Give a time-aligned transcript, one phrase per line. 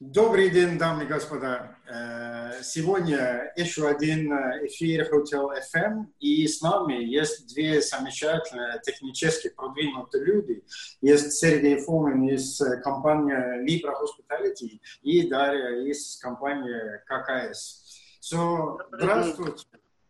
[0.00, 1.76] Добрый день, дамы и господа.
[1.88, 4.32] Э, сегодня еще один
[4.64, 10.64] эфир Hotel FM, и с нами есть две замечательные технически продвинутые люди.
[11.00, 17.82] Есть Сергей Фомин из компании Libra Hospitality и Дарья из компании ККС.
[18.20, 19.66] So, здравствуйте.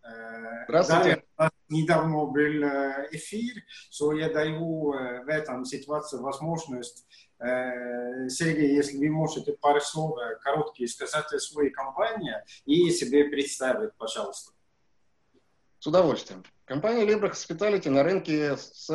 [0.09, 1.25] Э, здравствуйте.
[1.37, 3.63] Далее, недавно был э, эфир,
[3.93, 7.07] so я даю в этом ситуации возможность
[7.41, 12.35] Э, Сергей, если вы можете пару слов э, короткие сказать о своей компании
[12.67, 14.53] и себе представить, пожалуйста.
[15.79, 16.43] С удовольствием.
[16.65, 18.91] Компания Libra Hospitality на рынке с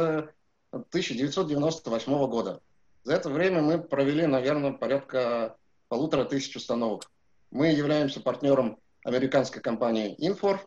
[0.72, 2.62] 1998 года.
[3.04, 5.56] За это время мы провели, наверное, порядка
[5.88, 7.10] полутора тысяч установок.
[7.50, 10.60] Мы являемся партнером американской компании Infor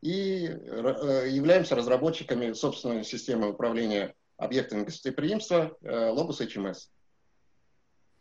[0.00, 6.88] и э, являемся разработчиками собственной системы управления объектами гостеприимства Lobus HMS.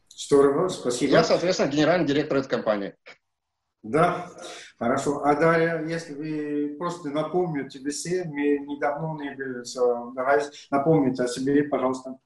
[0.10, 1.12] Здорово, спасибо.
[1.12, 2.96] Я, соответственно, генеральный директор этой компании.
[3.84, 4.30] Да,
[4.80, 5.24] хорошо.
[5.24, 9.64] А Дарья, если вы просто напомните все, мы недавно не были,
[10.16, 12.18] давай напомните о себе, пожалуйста.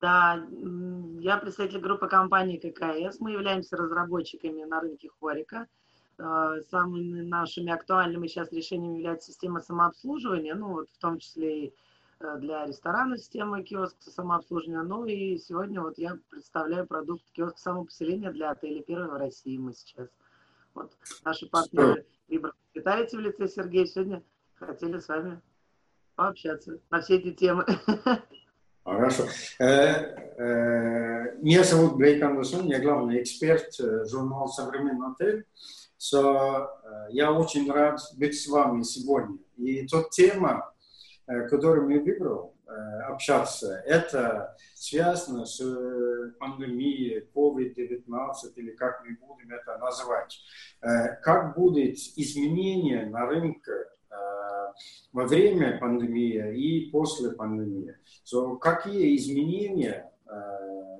[0.00, 0.46] Да,
[1.20, 3.18] я представитель группы компании ККС.
[3.18, 5.66] Мы являемся разработчиками на рынке Хорика.
[6.18, 11.74] Э, самыми нашими актуальными сейчас решениями является система самообслуживания, ну вот в том числе и
[12.18, 14.82] Э, для ресторана система киоск самообслуживания.
[14.82, 19.74] Ну и сегодня вот я представляю продукт киоск самопоселения для отелей первой в России мы
[19.74, 20.08] сейчас.
[20.74, 20.92] Вот
[21.24, 24.22] наши партнеры либо Виталите в лице Сергея сегодня
[24.54, 25.40] хотели с вами
[26.14, 27.66] пообщаться на все эти темы.
[28.84, 29.24] Хорошо.
[29.58, 33.74] Э, э, меня зовут Блейк Андерсон, я главный эксперт
[34.08, 35.44] журнала «Современный отель».
[35.98, 36.68] So,
[37.10, 39.38] я очень рад быть с вами сегодня.
[39.56, 40.72] И тот тема,
[41.28, 49.16] Э, которым я выбрал э, общаться, это связано с э, пандемией COVID-19 или как мы
[49.16, 50.40] будем это называть.
[50.80, 53.72] Как будет изменение на рынке
[55.12, 57.96] во время пандемии и после пандемии.
[58.24, 60.12] So, какие изменения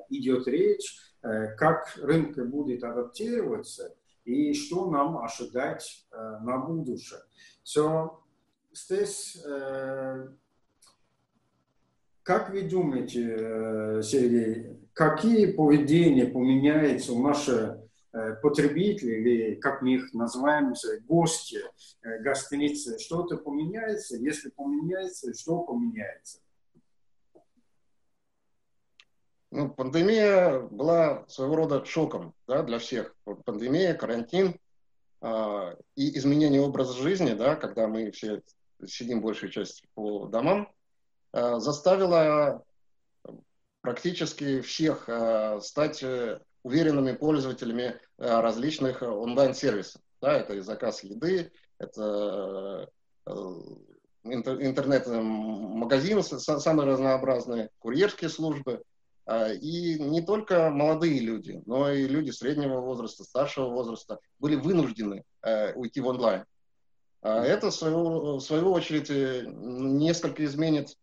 [0.09, 3.95] идет речь, как рынок будет адаптироваться
[4.27, 7.21] и что нам ожидать на будущее.
[7.65, 8.11] So,
[8.77, 10.29] здесь, э,
[12.23, 17.79] как вы думаете, э, Сергей, какие поведения поменяются у наших
[18.13, 20.75] э, потребителей, или как мы их называем,
[21.07, 21.61] гости
[22.03, 24.17] гостиницы, что-то поменяется?
[24.17, 26.39] Если поменяется, что поменяется?
[29.57, 33.17] Ну, пандемия была своего рода шоком да, для всех.
[33.47, 34.61] Пандемия, карантин
[35.23, 38.43] э, и изменение образа жизни, да, когда мы все
[38.87, 40.71] сидим большую часть по домам,
[41.33, 42.63] э, заставила
[43.81, 50.03] практически всех э, стать э, уверенными пользователями различных онлайн-сервисов.
[50.21, 52.91] Да, это и заказ еды, это
[53.25, 58.83] интернет-магазины самые разнообразные, курьерские службы.
[59.61, 65.25] И не только молодые люди, но и люди среднего возраста, старшего возраста были вынуждены
[65.75, 66.45] уйти в онлайн.
[67.23, 70.97] А это, в свою, в свою очередь, э, несколько изменит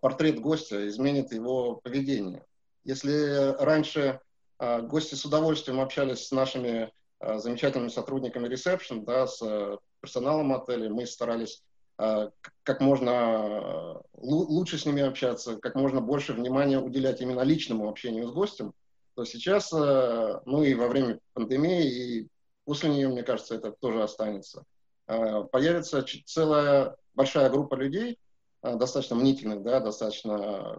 [0.00, 2.44] портрет гостя, изменит его поведение.
[2.84, 4.20] Если раньше
[4.58, 10.90] а, гости с удовольствием общались с нашими а, замечательными сотрудниками ресепшн, да, с персоналом отеля,
[10.90, 11.62] мы старались
[11.98, 18.32] как можно лучше с ними общаться, как можно больше внимания уделять именно личному общению с
[18.32, 18.72] гостем,
[19.14, 22.28] то сейчас, ну и во время пандемии, и
[22.64, 24.64] после нее, мне кажется, это тоже останется.
[25.08, 28.18] Э, появится целая большая группа людей,
[28.62, 30.78] э, достаточно мнительных, да, достаточно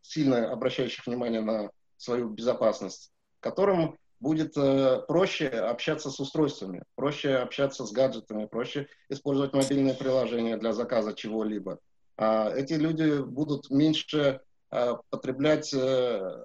[0.00, 7.84] сильно обращающих внимание на свою безопасность, которым будет э, проще общаться с устройствами, проще общаться
[7.84, 11.78] с гаджетами, проще использовать мобильные приложения для заказа чего-либо.
[12.16, 14.40] А эти люди будут меньше
[15.10, 15.72] потреблять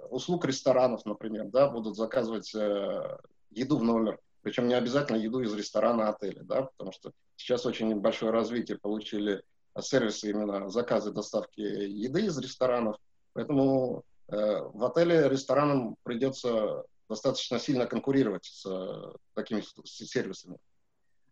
[0.09, 6.09] услуг ресторанов, например, да, будут заказывать еду в номер, причем не обязательно еду из ресторана
[6.09, 9.43] отеля, да, потому что сейчас очень большое развитие получили
[9.79, 12.97] сервисы именно заказы доставки еды из ресторанов.
[13.33, 20.57] Поэтому э, в отеле ресторанам придется достаточно сильно конкурировать с э, такими сервисами.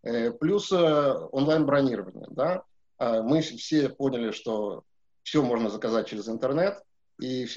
[0.04, 2.28] Э, плюс э, онлайн-бронирование.
[2.30, 2.64] Да?
[3.00, 4.84] Мы все поняли, что
[5.24, 6.84] все можно заказать через интернет,
[7.22, 7.48] и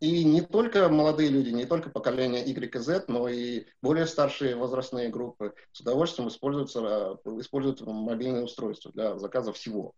[0.00, 4.54] и не только молодые люди, не только поколение Y и Z, но и более старшие
[4.54, 9.92] возрастные группы с удовольствием используются, используют мобильные устройства для заказа всего.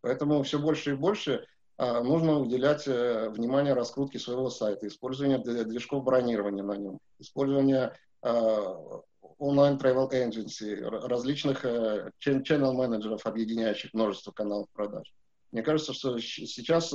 [0.00, 1.46] Поэтому все больше и больше
[1.78, 10.80] нужно уделять внимание раскрутке своего сайта, использование движков бронирования на нем, использование онлайн travel agency,
[10.80, 15.12] различных channel менеджеров, объединяющих множество каналов продаж.
[15.52, 16.92] Мне кажется, что сейчас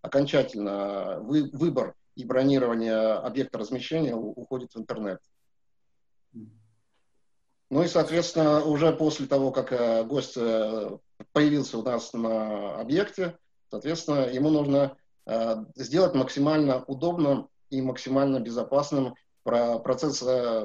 [0.00, 5.20] окончательно выбор и бронирование объекта размещения уходит в интернет.
[7.70, 10.98] Ну и, соответственно, уже после того, как э, гость э,
[11.32, 13.38] появился у нас на объекте,
[13.70, 14.96] соответственно, ему нужно
[15.26, 20.20] э, сделать максимально удобным и максимально безопасным процесс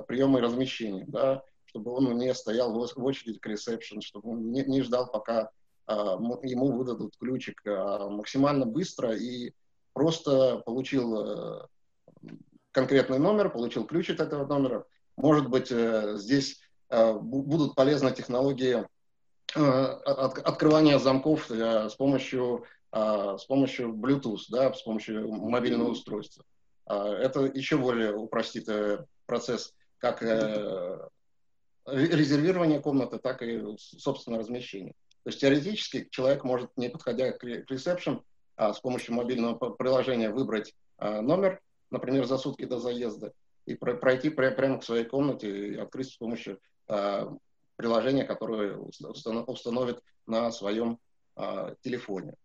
[0.07, 4.63] приема и размещения, да, чтобы он не стоял в очереди к ресепшн, чтобы он не,
[4.65, 5.49] не ждал, пока
[5.87, 9.53] ему выдадут ключик, а максимально быстро и
[9.93, 11.69] просто получил
[12.71, 14.85] конкретный номер, получил ключ от этого номера.
[15.15, 16.59] Может быть, здесь
[16.89, 18.85] Э, будут полезны технологии
[19.55, 26.45] э, открывания замков э, с помощью, с помощью Bluetooth, да, с помощью мобильного устройства.
[26.87, 28.69] Это еще более упростит
[29.25, 30.21] процесс как
[31.85, 34.93] резервирования комнаты, так и, собственно, размещения.
[35.23, 38.21] То есть теоретически человек может, не подходя к ресепшн,
[38.55, 41.59] а с помощью мобильного приложения выбрать номер,
[41.91, 43.33] например, за сутки до заезда,
[43.65, 47.27] и пройти прямо к своей комнате и открыть с помощью Э,
[47.75, 50.97] приложение, которое установит на своем
[51.35, 52.35] э, телефоне.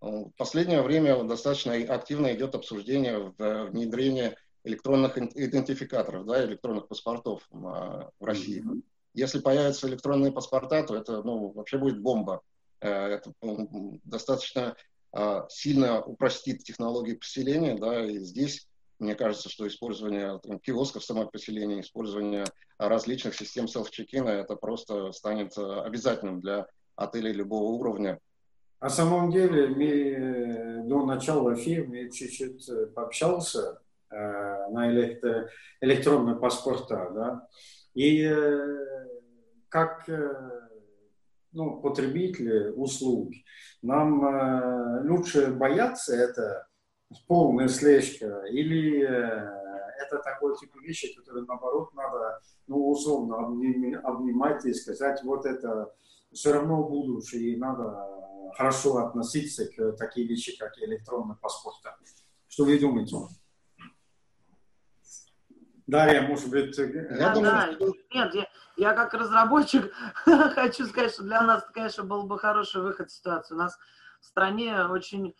[0.00, 8.12] В последнее время достаточно активно идет обсуждение внедрения электронных идентификаторов, да, электронных паспортов э, в
[8.20, 8.62] России.
[8.62, 8.82] Mm-hmm.
[9.14, 12.42] Если появятся электронные паспорта, то это ну, вообще будет бомба.
[12.80, 13.32] Это
[14.04, 14.76] достаточно
[15.48, 18.68] сильно упростит технологии поселения, да, и здесь
[18.98, 22.44] мне кажется, что использование там, киосков самого поселения, использование
[22.78, 28.18] различных систем селф-чекина, это просто станет э, обязательным для отелей любого уровня.
[28.80, 33.80] На самом деле, до начала эфира чуть-чуть пообщался
[34.10, 35.48] на электро,
[35.80, 37.48] электронные паспорта, да,
[37.96, 39.06] и э,
[39.70, 40.68] как э,
[41.52, 43.32] ну, потребители услуг,
[43.80, 46.66] нам э, лучше бояться это,
[47.26, 53.46] полная слежка, или это такой тип вещи, которые, наоборот, надо, ну, условно,
[54.02, 55.90] обнимать и сказать, вот это
[56.32, 58.25] все равно будущее, и надо
[58.56, 61.76] хорошо относиться к таким вещи, как электронный паспорт.
[62.48, 63.16] Что вы думаете?
[65.86, 66.76] Дарья, может быть...
[66.76, 67.92] Я думаю, да, что...
[68.12, 69.92] Нет, я, я как разработчик
[70.24, 73.54] хочу сказать, что для нас, конечно, был бы хороший выход из ситуации.
[73.54, 73.78] У нас
[74.20, 75.36] в стране очень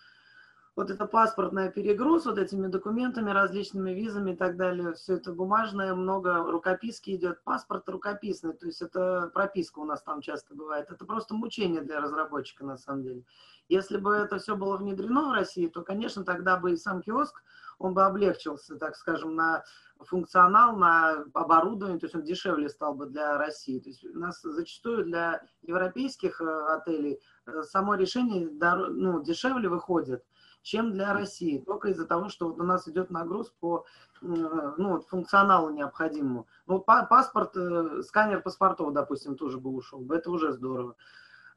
[0.77, 5.95] вот это паспортная перегруз вот этими документами, различными визами и так далее, все это бумажное,
[5.95, 11.07] много рукописки идет, паспорт рукописный, то есть это прописка у нас там часто бывает, это
[11.07, 13.25] просто мучение для разработчика на самом деле.
[13.69, 17.43] Если бы это все было внедрено в России, то, конечно, тогда бы и сам киоск,
[17.79, 19.65] он бы облегчился, так скажем, на
[20.01, 23.81] функционал, на оборудование, то есть он дешевле стал бы для России.
[23.81, 30.25] То есть у нас зачастую для европейских э, отелей э, само решение ну, дешевле выходит,
[30.67, 31.59] чем для России.
[31.59, 33.87] Только из-за того, что вот у нас идет нагруз по
[34.21, 36.49] ну, функционалу необходимому.
[36.67, 40.05] Ну, паспорт, э, сканер паспортов, допустим, тоже бы ушел.
[40.11, 40.97] Это уже здорово.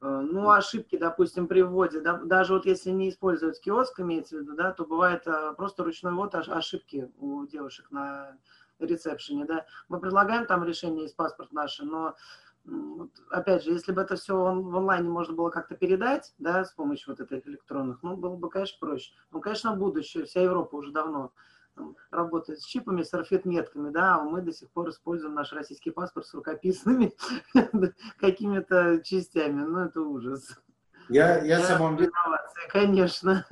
[0.02, 4.42] Э, ну, ошибки, допустим, при вводе, да, даже вот если не использовать киоск, имеется в
[4.42, 8.38] виду, да, то бывает э, просто ручной ввод ошибки у девушек на
[8.78, 9.66] ресепшене, да.
[9.88, 12.16] Мы предлагаем там решение из паспорт наши, но
[12.69, 16.71] вот, опять же, если бы это все в онлайне можно было как-то передать, да, с
[16.73, 19.14] помощью вот этих электронных, ну, было бы, конечно, проще.
[19.31, 21.31] Ну, конечно, будущее, вся Европа уже давно
[21.76, 25.92] там, работает с чипами, с орфет-метками, да, а мы до сих пор используем наш российский
[25.92, 27.14] паспорт с рукописными
[28.19, 30.59] какими-то частями, ну, это ужас.
[31.09, 32.11] Я, я самом деле...
[32.69, 33.45] Конечно.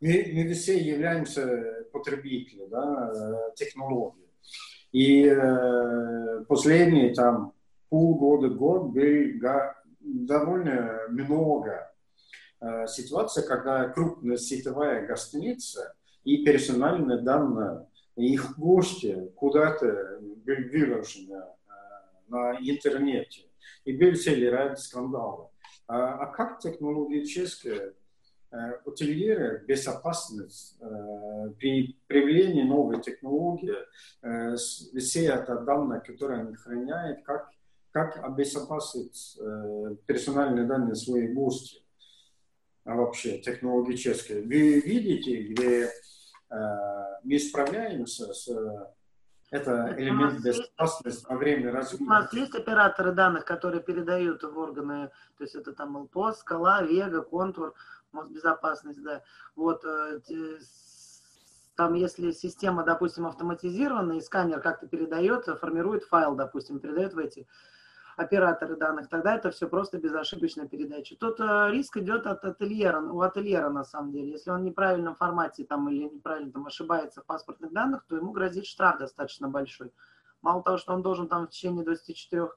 [0.00, 4.28] Мы, мы все являемся потребителями, да, технологий.
[4.92, 7.52] И э, последние там
[7.88, 11.90] полгода, год было довольно много
[12.60, 21.44] э, ситуаций, когда крупная сетевая гостиница и персональные данные их гости куда-то были выложены э,
[22.28, 23.42] на интернете.
[23.84, 25.50] И были целый ряд скандалов.
[25.86, 27.94] А, а как технологически
[28.50, 33.74] э, утилизировать безопасность э, при проявлении новой технологии,
[34.22, 37.50] э, все это данные, которые они хранят, как
[37.90, 41.84] как обезопасить э, персональные данные своих гостей,
[42.84, 44.34] а вообще технологически.
[44.34, 46.56] Вы видите, где э,
[47.24, 48.48] мы справляемся с
[49.50, 52.04] это элемент безопасности во время развития.
[52.04, 56.82] У нас есть операторы данных, которые передают в органы, то есть это там ЛПОС, Скала,
[56.82, 57.74] Вега, Контур.
[58.28, 59.22] безопасность, да.
[59.56, 60.20] Вот, э,
[61.76, 67.46] там, если система, допустим, автоматизированная, и сканер как-то передает, формирует файл, допустим, передает в эти
[68.18, 71.16] операторы данных, тогда это все просто безошибочная передача.
[71.16, 74.32] Тут э, риск идет от ательера, у ательера на самом деле.
[74.32, 78.32] Если он в неправильном формате там, или неправильно там, ошибается в паспортных данных, то ему
[78.32, 79.92] грозит штраф достаточно большой.
[80.42, 82.48] Мало того, что он должен там в течение 24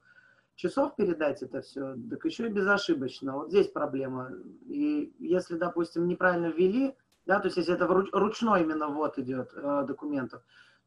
[0.56, 3.34] часов передать это все, так еще и безошибочно.
[3.36, 4.30] Вот здесь проблема.
[4.66, 9.84] И если, допустим, неправильно ввели, да, то есть если это ручной именно ввод идет э,
[9.86, 10.42] документов,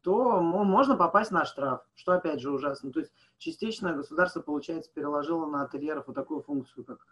[0.06, 2.92] то можно попасть на штраф, что опять же ужасно.
[2.92, 7.04] То есть частично государство, получается, переложило на ательеров вот такую функцию, как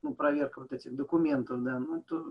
[0.00, 1.80] ну, проверка вот этих документов, да.
[1.80, 2.22] Ну, это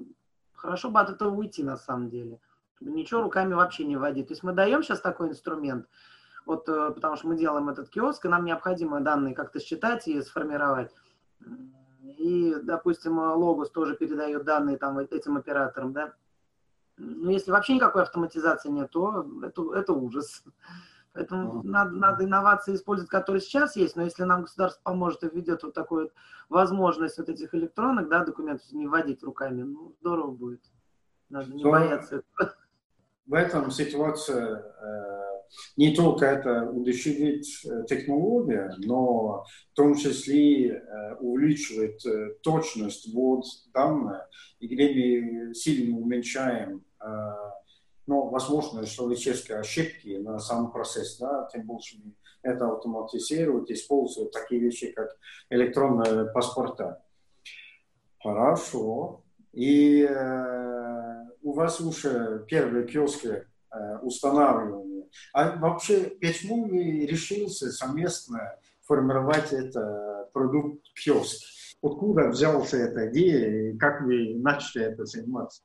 [0.53, 2.39] хорошо бы от этого уйти на самом деле.
[2.79, 4.29] Ничего руками вообще не вводить.
[4.29, 5.85] То есть мы даем сейчас такой инструмент,
[6.45, 10.21] вот э, потому что мы делаем этот киоск, и нам необходимо данные как-то считать и
[10.21, 10.93] сформировать.
[12.03, 16.13] И, допустим, Логос тоже передает данные там этим операторам, да.
[16.97, 20.43] Но если вообще никакой автоматизации нет, то это, это ужас.
[21.13, 21.67] Поэтому mm.
[21.67, 25.73] надо, надо инновации использовать, которые сейчас есть, но если нам государство поможет и введет вот
[25.73, 26.13] такую вот
[26.49, 30.61] возможность вот этих электронных да, документов не вводить руками, ну, здорово будет.
[31.29, 32.21] Надо не но бояться.
[33.25, 35.24] В этом ситуация э,
[35.77, 43.45] не только это удешевить э, технология, но в том числе э, увеличивает э, точность ввод
[43.73, 46.83] данных, и где мы сильно уменьшаем
[48.07, 51.97] но возможно человеческие ошибки на сам процесс, да, тем больше
[52.43, 55.17] это автоматизируют, используют такие вещи, как
[55.49, 57.03] электронные паспорта.
[58.21, 59.23] Хорошо.
[59.51, 63.97] И э, у вас уже первые киоски э,
[65.33, 71.43] А вообще, почему вы решился совместно формировать это продукт киоск?
[71.81, 75.61] Откуда взялся эта идея и как вы начали это заниматься?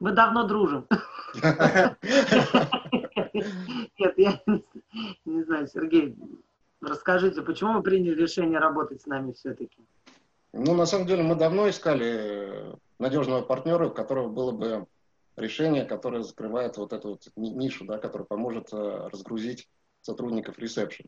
[0.00, 0.86] Мы давно дружим.
[3.98, 4.40] Нет, я
[5.24, 6.16] не знаю, Сергей,
[6.80, 9.76] расскажите, почему вы приняли решение работать с нами все-таки?
[10.52, 14.86] Ну, на самом деле, мы давно искали надежного партнера, у которого было бы
[15.36, 19.68] решение, которое закрывает вот эту вот нишу, да, которая поможет э, разгрузить
[20.00, 21.04] сотрудников ресепшн.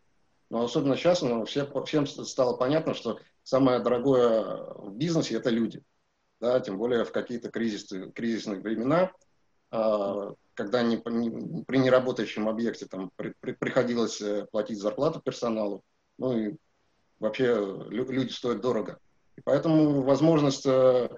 [0.50, 5.82] Но особенно сейчас ну, все, всем стало понятно, что самое дорогое в бизнесе– это люди
[6.42, 9.12] да, тем более в какие-то кризисные, кризисные времена,
[9.70, 15.84] а, когда не, не, при неработающем объекте там при, при, приходилось э, платить зарплату персоналу,
[16.18, 16.56] ну и
[17.20, 17.54] вообще
[17.88, 18.98] люди стоят дорого.
[19.36, 21.08] И поэтому возможность э,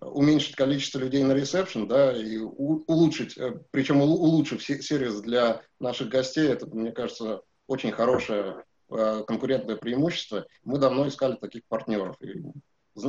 [0.00, 6.48] уменьшить количество людей на ресепшн, да, и улучшить, э, причем улучшив сервис для наших гостей,
[6.48, 10.46] это, мне кажется, очень хорошее конкурентное преимущество.
[10.62, 12.16] Мы давно искали таких партнеров.
[12.20, 12.44] И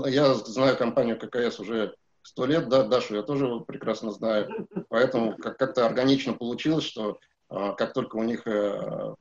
[0.10, 1.94] я знаю компанию ККС уже
[2.26, 7.94] сто лет, да, Дашу я тоже прекрасно знаю, поэтому как-то органично получилось, что а, как
[7.94, 9.14] только у них э,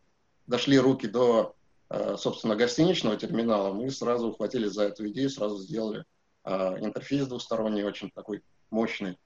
[0.46, 1.54] дошли руки до,
[1.90, 6.04] э, собственно, гостиничного терминала, мы сразу ухватились за эту идею, сразу сделали
[6.44, 9.18] интерфейс двусторонний, очень такой мощный.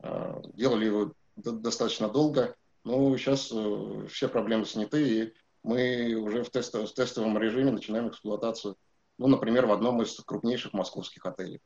[0.00, 6.50] А, делали его достаточно долго, но сейчас э, все проблемы сняты, и мы уже в,
[6.50, 8.76] тестовом, в тестовом режиме начинаем эксплуатацию
[9.18, 11.60] ну, например, в одном из крупнейших московских отелей.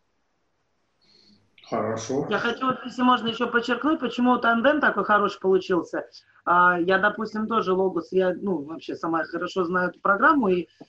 [1.68, 2.26] Хорошо.
[2.28, 6.08] Я хочу, если можно еще подчеркнуть, почему тандем такой хороший получился.
[6.44, 10.84] А, я, допустим, тоже Логос, я, ну, вообще сама хорошо знаю эту программу, и а,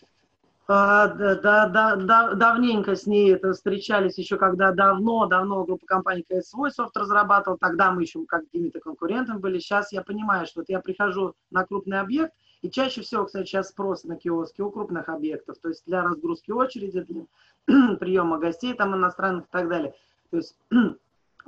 [0.71, 6.23] да, да, да, да, давненько с ней это встречались еще, когда давно, давно группа компаний
[6.23, 9.59] КС свой софт разрабатывал, тогда мы еще какими-то конкурентами были.
[9.59, 13.69] Сейчас я понимаю, что вот я прихожу на крупный объект, и чаще всего, кстати, сейчас
[13.69, 18.95] спрос на киоски у крупных объектов, то есть для разгрузки очереди, для приема гостей там
[18.95, 19.93] иностранных и так далее.
[20.29, 20.55] То есть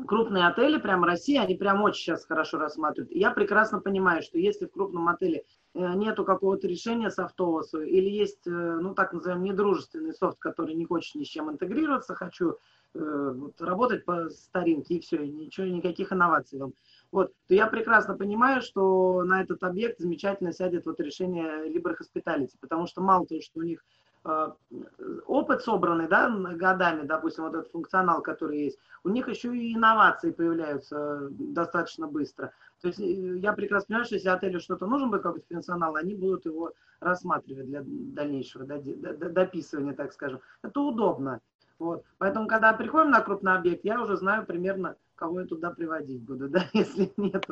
[0.08, 3.12] крупные отели, прям России, они прям очень сейчас хорошо рассматривают.
[3.12, 8.46] я прекрасно понимаю, что если в крупном отеле э, нету какого-то решения софтового или есть,
[8.48, 12.58] э, ну так называемый, недружественный софт, который не хочет ни с чем интегрироваться, хочу
[12.94, 16.74] э, вот, работать по старинке и все, и ничего, никаких инноваций вам
[17.14, 22.54] вот, то я прекрасно понимаю, что на этот объект замечательно сядет вот решение Libre Hospitality,
[22.60, 23.86] потому что мало того, что у них
[25.26, 30.32] опыт собранный, да, годами, допустим, вот этот функционал, который есть, у них еще и инновации
[30.32, 32.54] появляются достаточно быстро.
[32.82, 36.16] То есть э, я прекрасно понимаю, что если отелю что-то нужен будет, какой-то функционал, они
[36.16, 40.40] будут его рассматривать для дальнейшего дописывания, так скажем.
[40.62, 41.42] Это удобно.
[41.80, 42.04] Вот.
[42.18, 46.48] Поэтому, когда приходим на крупный объект, я уже знаю примерно, кого я туда приводить буду,
[46.50, 47.46] да, если нет.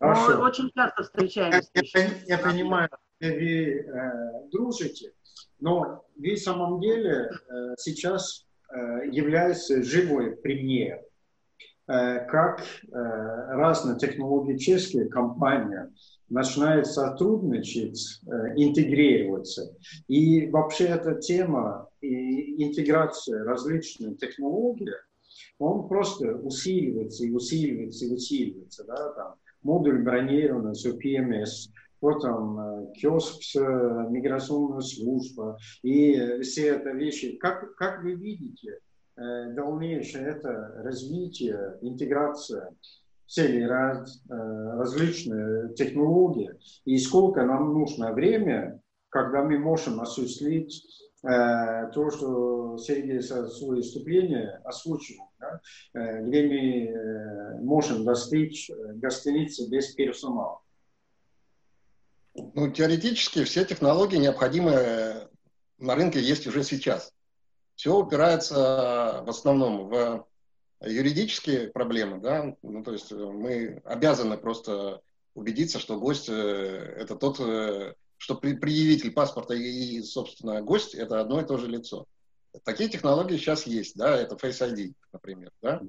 [0.00, 1.70] Очень часто встречаемся.
[1.74, 2.88] Я, я, я понимаю,
[3.32, 5.12] вы э, дружите,
[5.60, 8.46] но вы в самом деле э, сейчас
[9.12, 11.00] является живой пример,
[11.86, 15.92] как разные технологические компании
[16.28, 18.20] начинают сотрудничать,
[18.56, 19.76] интегрироваться.
[20.08, 24.90] И вообще эта тема интеграции различных технологий,
[25.58, 28.84] он просто усиливается и усиливается и усиливается.
[28.84, 31.70] Да, там, модуль бронирования PMS,
[32.04, 33.40] потом э, киоск,
[34.10, 37.36] миграционная служба и все это вещи.
[37.38, 38.78] Как, как вы видите
[39.16, 42.68] э, дальнейшее это развитие, интеграция
[43.26, 46.50] целый ряд э, различных технологий
[46.84, 50.84] и сколько нам нужно время, когда мы можем осуществить
[51.22, 55.58] то, что Сергей в своем выступлении озвучил, да,
[56.20, 60.60] где мы можем достичь гостиницы без персонала.
[62.34, 65.28] Ну, теоретически все технологии, необходимые
[65.78, 67.12] на рынке, есть уже сейчас.
[67.76, 70.26] Все упирается в основном в
[70.84, 75.00] юридические проблемы, да, ну, то есть мы обязаны просто
[75.34, 81.40] убедиться, что гость э, это тот, э, что предъявитель паспорта и, собственно, гость это одно
[81.40, 82.06] и то же лицо.
[82.64, 85.80] Такие технологии сейчас есть, да, это Face ID, например, да.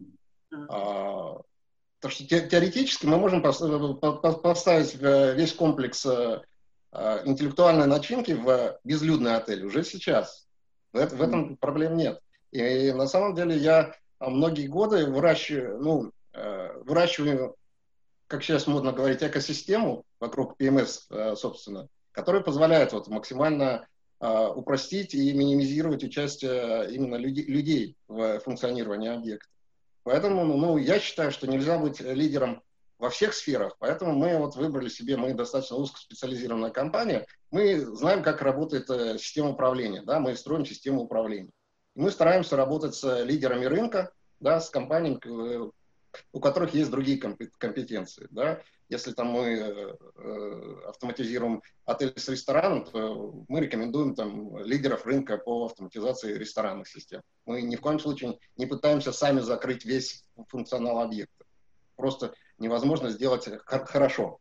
[0.70, 1.42] А,
[2.06, 6.40] так что теоретически мы можем поставить весь комплекс э,
[6.92, 10.46] э, интеллектуальной начинки в безлюдный отель уже сейчас.
[10.94, 12.20] В этом проблем нет.
[12.52, 17.56] И на самом деле я многие годы выращиваю, ну, э, выращиваю,
[18.28, 23.88] как сейчас модно говорить, экосистему вокруг PMS, собственно, которая позволяет вот максимально
[24.20, 29.50] упростить и минимизировать участие именно людей в функционировании объекта.
[30.06, 32.62] Поэтому, ну, я считаю, что нельзя быть лидером
[33.00, 38.44] во всех сферах, поэтому мы вот выбрали себе, мы достаточно узкоспециализированная компания, мы знаем, как
[38.44, 41.52] работает э, система управления, да, мы строим систему управления.
[41.96, 45.70] мы стараемся работать с лидерами рынка, да, с компаниями, э,
[46.32, 47.18] у которых есть другие
[47.58, 49.96] компетенции, да, если там мы э,
[50.88, 57.21] автоматизируем отель с рестораном, то мы рекомендуем там лидеров рынка по автоматизации ресторанных систем.
[57.45, 61.45] Мы ни в коем случае не пытаемся сами закрыть весь функционал объекта.
[61.95, 64.39] Просто невозможно сделать хорошо.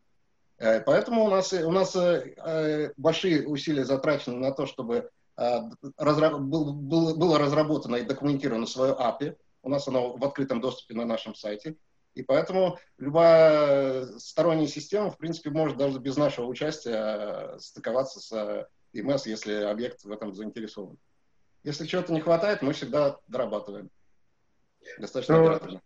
[0.59, 7.97] Э, поэтому у нас, у нас э, большие усилия затрачены на то, чтобы было разработано
[7.97, 9.37] и документировано свое API.
[9.63, 11.75] У нас оно в открытом доступе на нашем сайте.
[12.15, 19.23] И поэтому любая сторонняя система, в принципе, может даже без нашего участия стыковаться с EMS,
[19.27, 20.97] если объект в этом заинтересован.
[21.65, 23.91] Если чего-то не хватает, мы всегда дорабатываем.
[24.99, 25.81] Достаточно Но оперативно.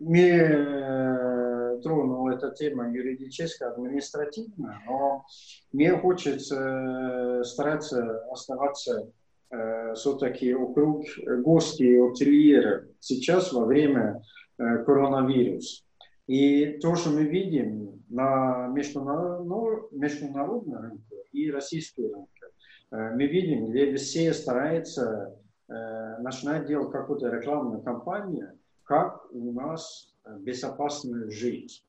[0.00, 5.24] Мне э, тронула эта тема юридическая, административная, но
[5.72, 9.12] мне хочется э, стараться оставаться
[9.50, 12.84] э, все-таки вокруг гостей и ательеров.
[13.00, 15.84] Сейчас во время Э, коронавирус.
[16.26, 22.46] И то, что мы видим на международном, международном рынке и российском рынке,
[22.90, 25.38] э, мы видим, где все стараются
[25.68, 31.84] э, начинать делать какую-то рекламную кампанию, как у нас безопасно жить,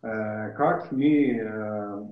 [0.00, 2.06] как мы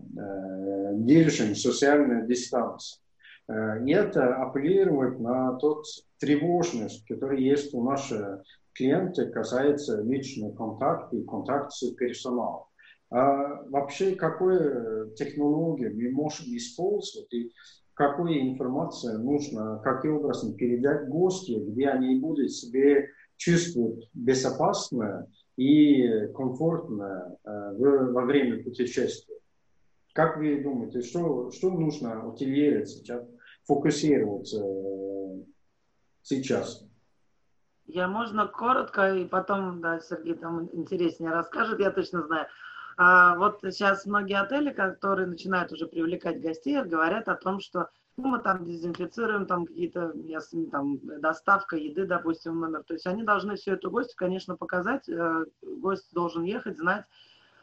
[0.94, 3.00] держим социальную дистанцию.
[3.48, 5.84] И это апеллирует на тот
[6.18, 8.38] тревожность, которая есть у нашей
[8.76, 12.64] клиенты касается личного контакта и контакта с персоналом.
[13.10, 17.52] А вообще, какую технологию мы можем использовать и
[17.94, 27.36] какую информацию нужно, каким образом передать гостям, где они будут себя чувствовать безопасно и комфортно
[27.44, 29.36] э, во время путешествия.
[30.12, 33.24] Как вы думаете, что, что нужно утилировать сейчас,
[33.64, 35.42] фокусироваться э,
[36.22, 36.85] сейчас?
[37.86, 42.46] Я можно коротко, и потом, да, Сергей там интереснее расскажет, я точно знаю.
[42.96, 48.28] А, вот сейчас многие отели, которые начинают уже привлекать гостей, говорят о том, что ну,
[48.28, 50.14] мы там дезинфицируем там какие-то,
[50.72, 52.82] там, доставка еды, допустим, в номер.
[52.82, 55.08] То есть они должны все это гостю, конечно, показать.
[55.08, 57.04] Э, гость должен ехать, знать,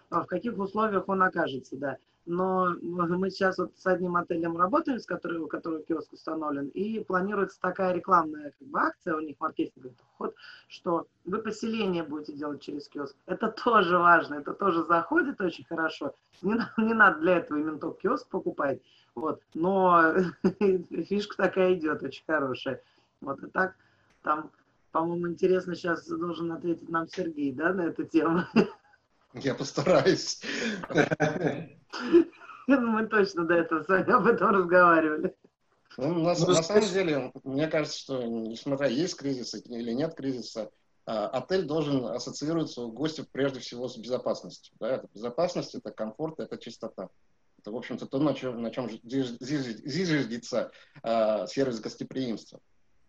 [0.10, 5.00] а в каких условиях он окажется, да но мы сейчас вот с одним отелем работаем,
[5.00, 9.36] с которым, у которого киоск установлен, и планируется такая рекламная как бы, акция, у них
[9.40, 10.36] маркетинговый ход,
[10.68, 13.16] что вы поселение будете делать через киоск.
[13.26, 16.14] Это тоже важно, это тоже заходит очень хорошо.
[16.42, 18.80] Не, не надо для этого именно киоск покупать,
[19.16, 20.14] вот, но
[20.60, 22.82] фишка такая идет, очень хорошая.
[23.22, 23.76] Вот и так,
[24.22, 24.52] там,
[24.92, 28.44] по-моему, интересно сейчас должен ответить нам Сергей, да, на эту тему.
[29.34, 30.42] Я постараюсь.
[32.68, 35.36] Мы точно до этого с вами об этом разговаривали.
[35.98, 40.72] Ну, на, ну, на самом деле, мне кажется, что несмотря есть кризис или нет кризиса,
[41.06, 44.74] а, отель должен ассоциироваться у гостя прежде всего с безопасностью.
[44.80, 44.96] Да?
[44.96, 47.10] Это безопасность, это комфорт, это чистота.
[47.60, 50.72] Это, в общем-то, то, на чем, на чем зиждется
[51.04, 52.60] э, сервис гостеприимства.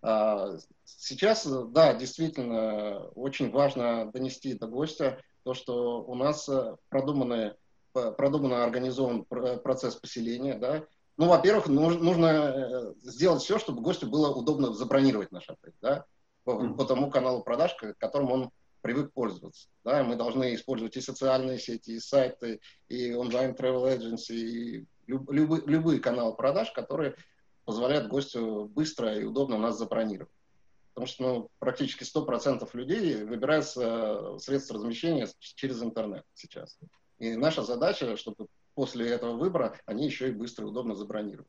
[0.02, 6.48] А, сейчас, да, действительно, очень важно донести до гостя то, что у нас
[6.88, 7.52] продуманный,
[7.92, 10.84] продуманно организован процесс поселения, да,
[11.16, 16.06] ну, во-первых, нужно э, сделать все, чтобы гостю было удобно забронировать наш отель, да,
[16.42, 19.68] по, по тому каналу продаж, которым он привык пользоваться.
[19.84, 25.30] Да, мы должны использовать и социальные сети, и сайты, и онлайн travel agency, и люб,
[25.30, 27.14] любые, любые каналы продаж, которые
[27.64, 30.32] позволяют гостю быстро и удобно нас забронировать.
[30.94, 36.78] Потому что ну, практически 100% людей выбирают средства размещения через интернет сейчас.
[37.18, 41.48] И наша задача, чтобы после этого выбора они еще и быстро и удобно забронируют.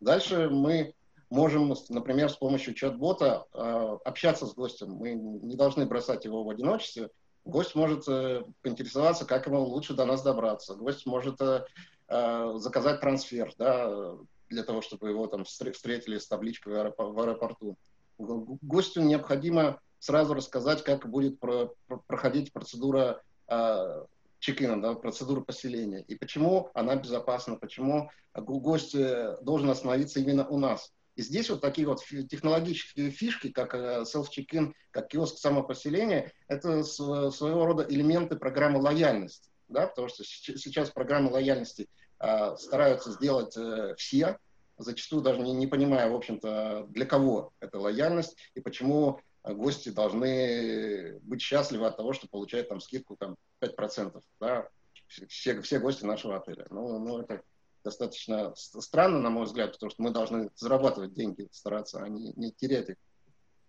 [0.00, 0.94] Дальше мы
[1.28, 4.92] можем, например, с помощью чат-бота э, общаться с гостем.
[4.92, 7.10] Мы не должны бросать его в одиночестве.
[7.44, 10.74] Гость может э, поинтересоваться, как ему лучше до нас добраться.
[10.74, 11.64] Гость может э,
[12.08, 14.16] э заказать трансфер, да,
[14.48, 17.76] для того, чтобы его там встретили с табличкой в аэропорту.
[18.20, 21.74] Гостю необходимо сразу рассказать, как будет про
[22.06, 24.04] проходить процедура э,
[24.38, 26.02] чекина, да, процедуру поселения.
[26.08, 30.92] И почему она безопасна, почему гость э, должен остановиться именно у нас.
[31.16, 37.66] И здесь вот такие вот технологические фишки, как э, self-check-in, как киоск самопоселения, это своего
[37.66, 39.50] рода элементы программы лояльности.
[39.68, 44.38] Да, потому что сейчас программы лояльности э, стараются сделать э, все,
[44.82, 51.18] зачастую даже не, не понимая, в общем-то, для кого эта лояльность и почему гости должны
[51.22, 54.68] быть счастливы от того, что получают там скидку там 5%, да,
[55.06, 56.66] все, все гости нашего отеля.
[56.70, 57.42] Ну, ну, это
[57.82, 62.52] достаточно странно, на мой взгляд, потому что мы должны зарабатывать деньги, стараться, а не, не
[62.52, 62.96] терять их.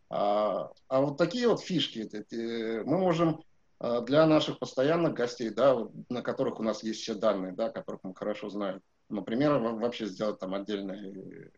[0.09, 3.43] А, а вот такие вот фишки эти, мы можем
[3.79, 5.77] а, для наших постоянных гостей, да,
[6.09, 10.39] на которых у нас есть все данные, да, которых мы хорошо знаем, например, вообще сделать
[10.39, 11.51] там отдельную,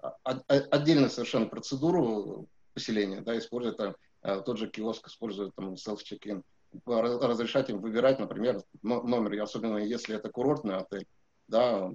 [0.00, 0.12] а,
[0.48, 6.42] отдельную совершенно процедуру поселения, да, используя там э, тот же киоск, используя там self-check-in,
[6.84, 11.06] разрешать им выбирать, например, номер, особенно если это курортный отель,
[11.48, 11.90] да,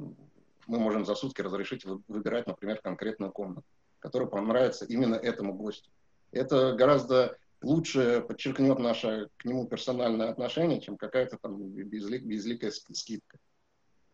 [0.67, 3.63] мы можем за сутки разрешить выбирать, например, конкретную комнату,
[3.99, 5.89] которая понравится именно этому гостю.
[6.31, 13.37] Это гораздо лучше подчеркнет наше к нему персональное отношение, чем какая-то там безлик, безликая скидка.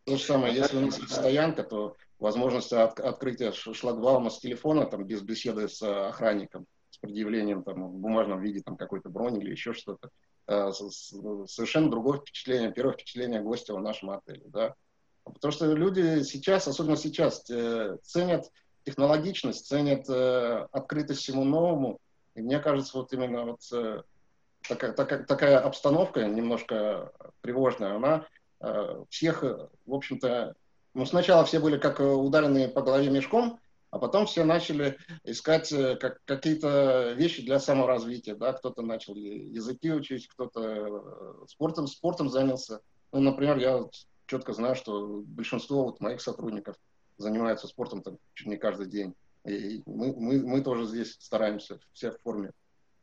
[0.07, 5.03] То же самое, если у нас стоянка, то возможность от, открытия шлагбаума с телефона, там,
[5.03, 9.51] без беседы с э, охранником, с предъявлением там, в бумажном виде там, какой-то брони или
[9.51, 10.09] еще что-то.
[10.47, 14.43] Э, совершенно другое впечатление, первое впечатление гостя в нашем отеле.
[14.45, 14.75] Да?
[15.25, 18.49] Потому что люди сейчас, особенно сейчас, э, ценят
[18.85, 20.09] технологичность, ценят
[20.71, 21.99] открытость всему новому.
[22.35, 23.59] И мне кажется, вот именно вот
[24.69, 28.25] такая, такая, такая обстановка немножко тревожная, она
[29.09, 30.55] всех, в общем-то,
[30.97, 33.59] ну, сначала все были как э, ударенные по голове мешком,
[33.91, 38.35] а потом все начали искать э, как, какие-то вещи для саморазвития.
[38.35, 38.53] Да?
[38.53, 42.81] Кто-то начал языки учить, кто-то э, спортом, спортом занялся.
[43.11, 43.85] Ну, например, я
[44.25, 46.75] четко знаю, что большинство вот моих сотрудников
[47.17, 49.13] занимаются спортом там, чуть не каждый день.
[49.45, 52.53] И мы, мы, мы тоже здесь стараемся, все в форме.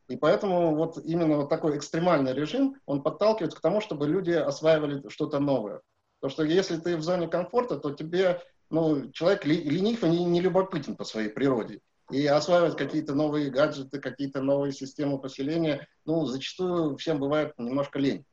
[0.07, 5.07] И поэтому вот именно вот такой экстремальный режим, он подталкивает к тому, чтобы люди осваивали
[5.09, 5.81] что-то новое.
[6.19, 10.95] Потому что если ты в зоне комфорта, то тебе, ну, человек ленив и не, любопытен
[10.95, 11.79] по своей природе.
[12.11, 18.25] И осваивать какие-то новые гаджеты, какие-то новые системы поселения, ну, зачастую всем бывает немножко лень.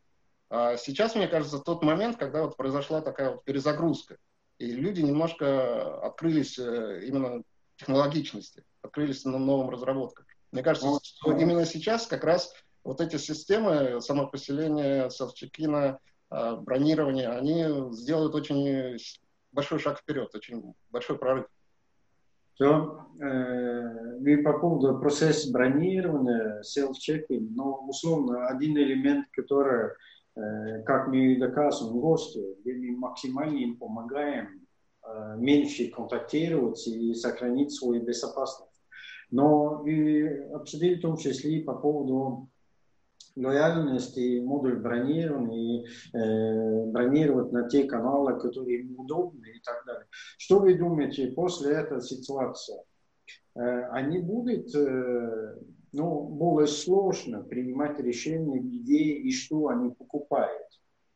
[0.50, 4.18] А сейчас, мне кажется, тот момент, когда вот произошла такая вот перезагрузка,
[4.58, 7.42] и люди немножко открылись э, именно
[7.76, 10.26] технологичности, открылись на новым разработкам.
[10.53, 17.93] Мне кажется, что именно сейчас как раз вот эти системы самопоселения, селфчекина, а, бронирования, они
[17.95, 18.99] сделают очень
[19.53, 21.47] большой шаг вперед, очень большой прорыв.
[22.59, 29.93] То, э, и по поводу процесса бронирования, self-checking, но условно один элемент, который,
[30.37, 34.67] э, как мы доказываем гостю, где мы максимально им помогаем
[35.05, 38.71] э, меньше контактировать и сохранить свою безопасность.
[39.31, 42.49] Но и обсудили в том числе и по поводу
[43.37, 50.07] лояльности, модуль бронирования, э, бронировать на те каналы, которые им удобны и так далее.
[50.38, 52.77] Что вы думаете после этой ситуации?
[53.55, 55.57] Э, они будут э,
[55.92, 60.68] ну, более сложно принимать решения, где и что они покупают.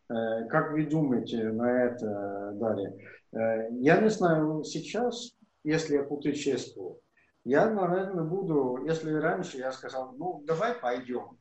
[0.09, 2.97] Э, как вы думаете на это, Дарья?
[3.33, 7.01] Э, я не знаю, сейчас если я путешествую,
[7.47, 11.39] я, наверное, буду, если раньше я сказал, ну, давай пойдем.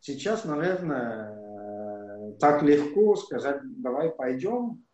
[0.00, 4.84] Сейчас, наверное, э, так легко сказать, давай пойдем,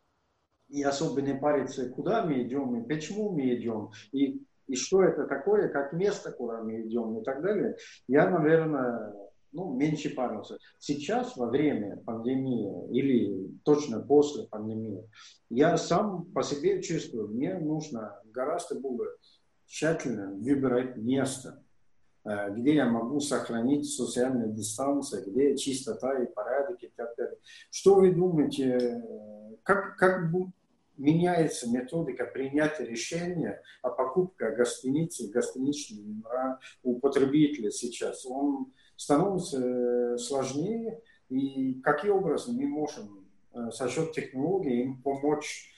[0.68, 5.26] и особо не париться, куда мы идем, и почему мы идем, и, и что это
[5.26, 7.74] такое, как место, куда мы идем, и так далее.
[8.08, 9.14] Я, наверное,
[9.52, 10.58] ну, меньше парился.
[10.80, 15.08] Сейчас, во время пандемии или точно после пандемии,
[15.48, 19.12] я сам по себе чувствую, мне нужно гораздо более
[19.72, 21.64] тщательно выбирать место,
[22.24, 27.38] э, где я могу сохранить социальную дистанцию, где чистота и порядок и так далее.
[27.70, 30.30] Что вы думаете, э, как, как
[30.98, 38.26] меняется методика принятия решения о покупке гостиницы, гостиничного номера у потребителя сейчас?
[38.26, 45.70] Он становится э, сложнее, и каким образом мы можем за счет технологий им помочь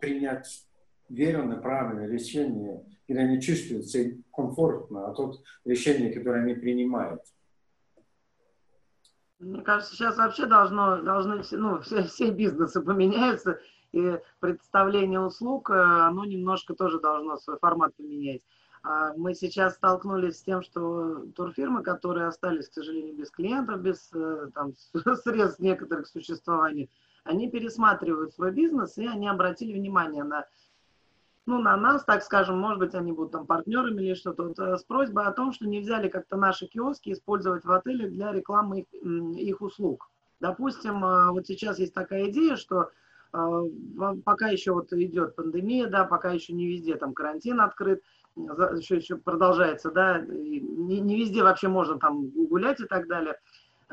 [0.00, 0.66] принять
[1.08, 7.22] верное, правильное решение, где они чувствуют себя комфортно, а тот решение, которое они принимают.
[9.38, 13.60] Мне кажется, сейчас вообще должно, должны все, ну, все, все бизнесы поменяются,
[13.92, 18.42] и представление услуг, э, оно немножко тоже должно свой формат поменять.
[18.82, 24.10] А мы сейчас столкнулись с тем, что турфирмы, которые остались, к сожалению, без клиентов, без
[24.14, 24.74] э, там,
[25.24, 26.90] средств некоторых существований,
[27.24, 30.46] они пересматривают свой бизнес, и они обратили внимание на
[31.46, 34.76] ну, на нас, так скажем, может быть, они будут там партнерами или что-то, вот, э,
[34.76, 38.80] с просьбой о том, что не взяли как-то наши киоски использовать в отеле для рекламы
[38.80, 38.86] их,
[39.38, 40.10] их услуг.
[40.40, 42.90] Допустим, э, вот сейчас есть такая идея, что
[43.32, 43.62] э,
[44.24, 48.02] пока еще вот идет пандемия, да, пока еще не везде там карантин открыт,
[48.34, 53.38] еще, еще продолжается, да, не, не везде вообще можно там гулять и так далее–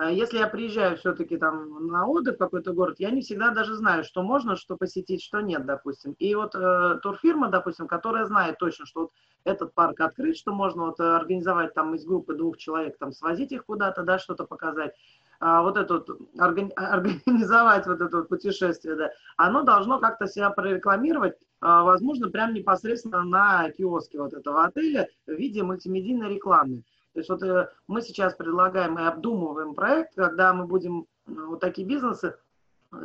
[0.09, 4.03] если я приезжаю все-таки там на отдых в какой-то город, я не всегда даже знаю,
[4.03, 6.13] что можно, что посетить, что нет, допустим.
[6.13, 9.11] И вот э, турфирма, допустим, которая знает точно, что вот
[9.43, 13.65] этот парк открыт, что можно вот организовать там из группы двух человек, там свозить их
[13.65, 14.95] куда-то, да, что-то показать,
[15.39, 20.49] а вот это вот, органи- организовать вот это вот путешествие, да, оно должно как-то себя
[20.49, 26.83] прорекламировать, а, возможно, прям непосредственно на киоске вот этого отеля в виде мультимедийной рекламы.
[27.13, 31.59] То есть вот э, мы сейчас предлагаем и обдумываем проект, когда мы будем э, вот
[31.59, 32.35] такие бизнесы
[32.91, 32.97] э,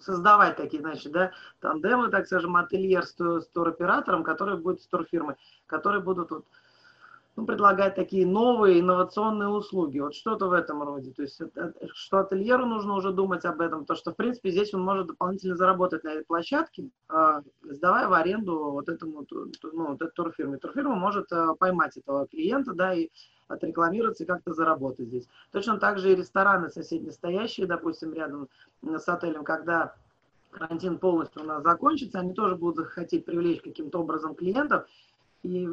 [0.00, 5.34] создавать такие, значит, да, тандемы, так скажем, ательер с, с туроператором, который будет с турфирмой,
[5.66, 6.44] которые будут вот,
[7.36, 9.98] ну, предлагать такие новые инновационные услуги.
[9.98, 11.12] Вот что-то в этом роде.
[11.12, 11.38] То есть,
[11.92, 15.54] что ательеру нужно уже думать об этом, то что, в принципе, здесь он может дополнительно
[15.54, 20.56] заработать на этой площадке, а, сдавая в аренду вот этому, ну, вот этой турфирме.
[20.56, 23.10] Турфирма может а, поймать этого клиента, да, и
[23.48, 25.28] отрекламироваться и как-то заработать здесь.
[25.52, 28.48] Точно так же и рестораны соседние стоящие, допустим, рядом
[28.82, 29.94] с отелем, когда
[30.50, 34.86] карантин полностью у нас закончится, они тоже будут хотеть привлечь каким-то образом клиентов,
[35.46, 35.68] и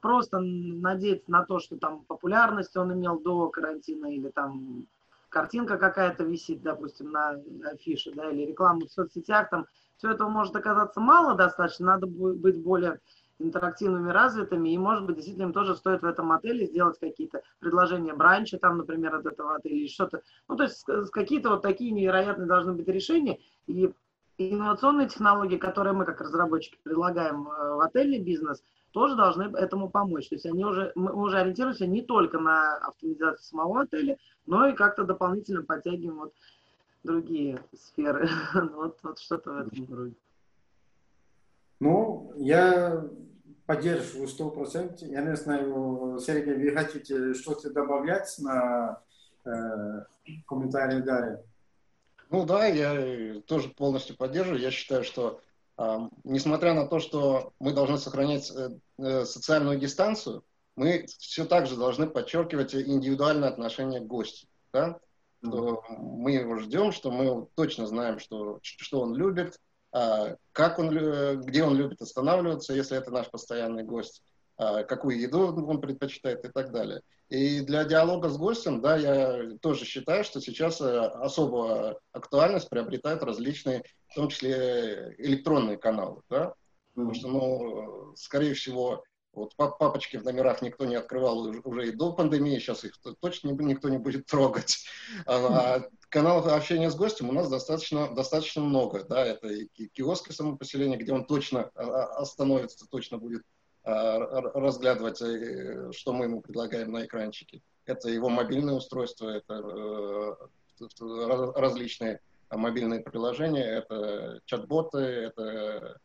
[0.00, 4.86] просто надеяться на то, что там популярность он имел до карантина или там
[5.28, 10.54] картинка какая-то висит, допустим, на афише, да, или реклама в соцсетях, там все этого может
[10.56, 13.00] оказаться мало достаточно, надо быть более
[13.38, 18.12] интерактивными, развитыми, и, может быть, действительно им тоже стоит в этом отеле сделать какие-то предложения
[18.12, 20.22] бранча, там, например, от этого отеля, или что-то.
[20.46, 23.90] Ну, то есть какие-то вот такие невероятные должны быть решения, и
[24.36, 30.28] инновационные технологии, которые мы как разработчики предлагаем э, в отельный бизнес– тоже должны этому помочь.
[30.28, 34.74] То есть они уже, мы уже ориентируемся не только на автоматизацию самого отеля, но и
[34.74, 36.34] как-то дополнительно подтягиваем вот
[37.02, 38.28] другие сферы.
[38.54, 40.14] вот, вот что-то в этом роде.
[41.78, 43.04] Ну, я
[43.66, 45.08] поддерживаю сто процентов.
[45.08, 49.00] Я не знаю, Сергей, вы хотите что-то добавлять на
[49.44, 49.50] э,
[50.46, 51.38] комментарии Дарьи?
[52.30, 54.60] Ну да, я тоже полностью поддерживаю.
[54.60, 55.40] Я считаю, что
[56.24, 60.44] Несмотря на то, что мы должны сохранять э, э, социальную дистанцию,
[60.76, 64.46] мы все так же должны подчеркивать индивидуальное отношение к гостю.
[64.74, 64.98] Да?
[65.42, 69.58] Что мы его ждем, что мы точно знаем, что, что он любит,
[69.90, 70.90] а, как он,
[71.40, 74.22] где он любит останавливаться, если это наш постоянный гость,
[74.88, 77.02] какую еду он предпочитает и так далее.
[77.28, 83.22] И для диалога с гостем, да, я тоже считаю, что сейчас э, особую актуальность приобретают
[83.22, 86.54] различные, в том числе электронные каналы, да,
[86.94, 92.12] потому что, ну, скорее всего, вот папочки в номерах никто не открывал уже и до
[92.12, 94.84] пандемии, сейчас их точно никто не будет трогать.
[95.26, 99.04] А, а каналов общения с гостем у нас достаточно, достаточно много.
[99.04, 99.24] Да?
[99.24, 106.12] Это и киоски самопоселения, где он точно а, остановится, точно будет а, разглядывать, э, что
[106.12, 107.62] мы ему предлагаем на экранчике.
[107.86, 109.54] Это его мобильное устройство, это
[110.80, 116.00] э, различные мобильные приложения, это чат-боты, это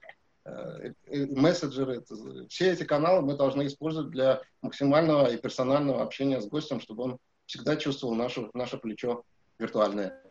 [1.10, 2.04] мессенджеры,
[2.50, 7.18] все эти каналы мы должны использовать для максимального и персонального общения с гостем, чтобы он
[7.48, 9.24] всегда чувствовал наше, наше плечо
[9.58, 10.22] виртуальное.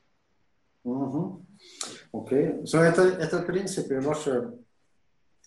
[0.85, 1.47] Угу.
[2.13, 2.49] Окей.
[2.65, 4.55] So это, это, в принципе, ваша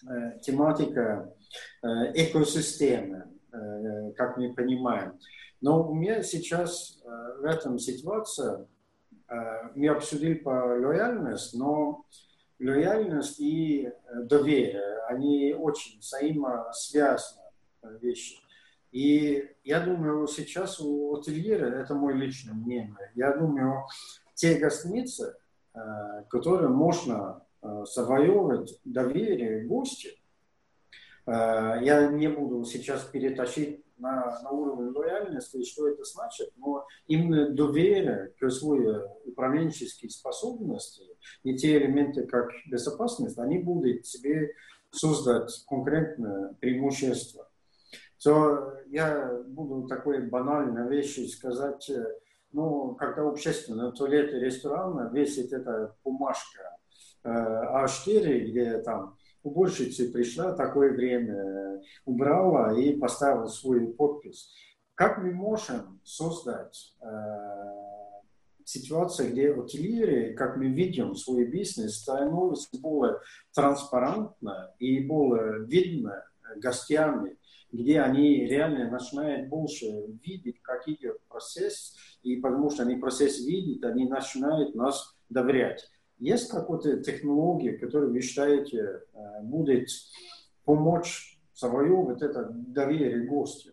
[0.03, 1.36] э, тематика э,
[1.81, 5.19] экосистемы, э, как мы понимаем.
[5.61, 8.67] Но у меня сейчас э, в этом ситуации,
[9.27, 9.35] э,
[9.75, 12.05] мы обсудили по лояльность, но
[12.59, 17.41] лояльность и э, доверие, они очень взаимосвязаны
[17.81, 18.37] э, вещи.
[18.91, 23.85] И я думаю, сейчас у ательера, это мое личное мнение, я думаю,
[24.35, 25.35] те гостиницы,
[25.73, 25.79] э,
[26.29, 27.43] которые можно
[27.85, 30.09] завоевывать доверие гостя,
[31.27, 38.33] я не буду сейчас перетащить на, на уровень лояльности, что это значит, но именно доверие
[38.39, 41.03] к своей управленческой способности
[41.43, 44.53] и те элементы, как безопасность, они будут себе
[44.91, 47.49] создать конкретное преимущество.
[48.23, 51.89] То я буду такой банальной вещи сказать,
[52.51, 56.77] ну, когда общественные туалеты ресторана весит эта бумажка
[57.23, 59.16] э, А4, где там
[59.47, 64.53] уборщица пришла, такое время убрала и поставила свою подпись.
[64.93, 67.07] Как мы можем создать э,
[68.63, 73.19] ситуацию, где ательеры, как мы видим, свой бизнес становится более
[73.53, 76.23] транспарентно и более видно
[76.57, 77.37] гостями,
[77.71, 79.85] где они реально начинают больше
[80.23, 85.89] видеть, как идет процесс, и потому что они процесс видят, они начинают нас доверять.
[86.19, 89.87] Есть какая-то технология, которую вы считаете э, будет
[90.65, 93.71] помочь завоевывать это доверие гостя?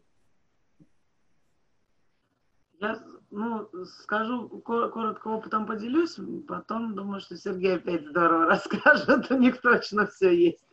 [2.81, 9.61] Я ну, скажу коротко опытом поделюсь, потом думаю, что Сергей опять здорово расскажет, у них
[9.63, 10.65] точно все есть.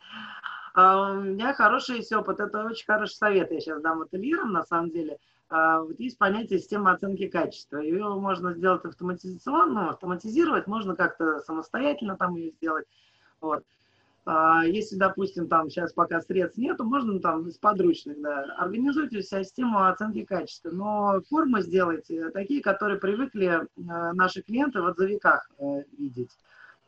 [0.74, 4.66] А у меня хороший есть опыт, это очень хороший совет я сейчас дам ательерам, на
[4.66, 5.18] самом деле–
[5.52, 7.80] вот есть понятие системы оценки качества.
[7.80, 12.86] Ее можно сделать автоматизационно, автоматизировать, можно как-то самостоятельно там ее сделать.
[13.42, 13.64] Вот.
[14.24, 19.44] А, если, допустим, там сейчас пока средств нету, можно там из подручных, да, организуйте себя
[19.44, 25.84] систему оценки качества, но формы сделайте такие, которые привыкли э, наши клиенты в отзывиках э,
[25.98, 26.38] видеть.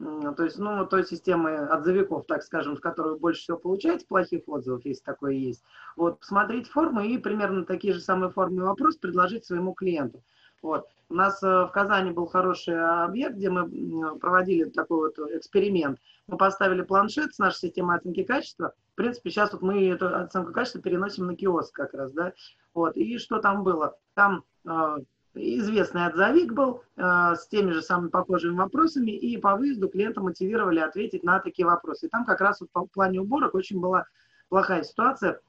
[0.03, 4.85] То есть, ну, той системы отзывиков, так скажем, в которой больше всего получаете плохих отзывов,
[4.85, 5.63] если такое есть.
[5.95, 10.23] Вот, посмотреть формы и примерно такие же самые формы вопрос предложить своему клиенту.
[10.61, 10.87] Вот.
[11.09, 15.99] У нас э, в Казани был хороший объект, где мы проводили такой вот эксперимент.
[16.25, 18.73] Мы поставили планшет с нашей системой оценки качества.
[18.93, 22.33] В принципе, сейчас вот мы эту оценку качества переносим на киоск как раз, да.
[22.73, 22.95] Вот.
[22.95, 23.97] И что там было?
[24.13, 24.97] Там э,
[25.35, 30.79] известный отзывик был э, с теми же самыми похожими вопросами, и по выезду клиента мотивировали
[30.79, 32.05] ответить на такие вопросы.
[32.05, 34.05] И там как раз вот по плане уборок очень была
[34.49, 35.39] плохая ситуация,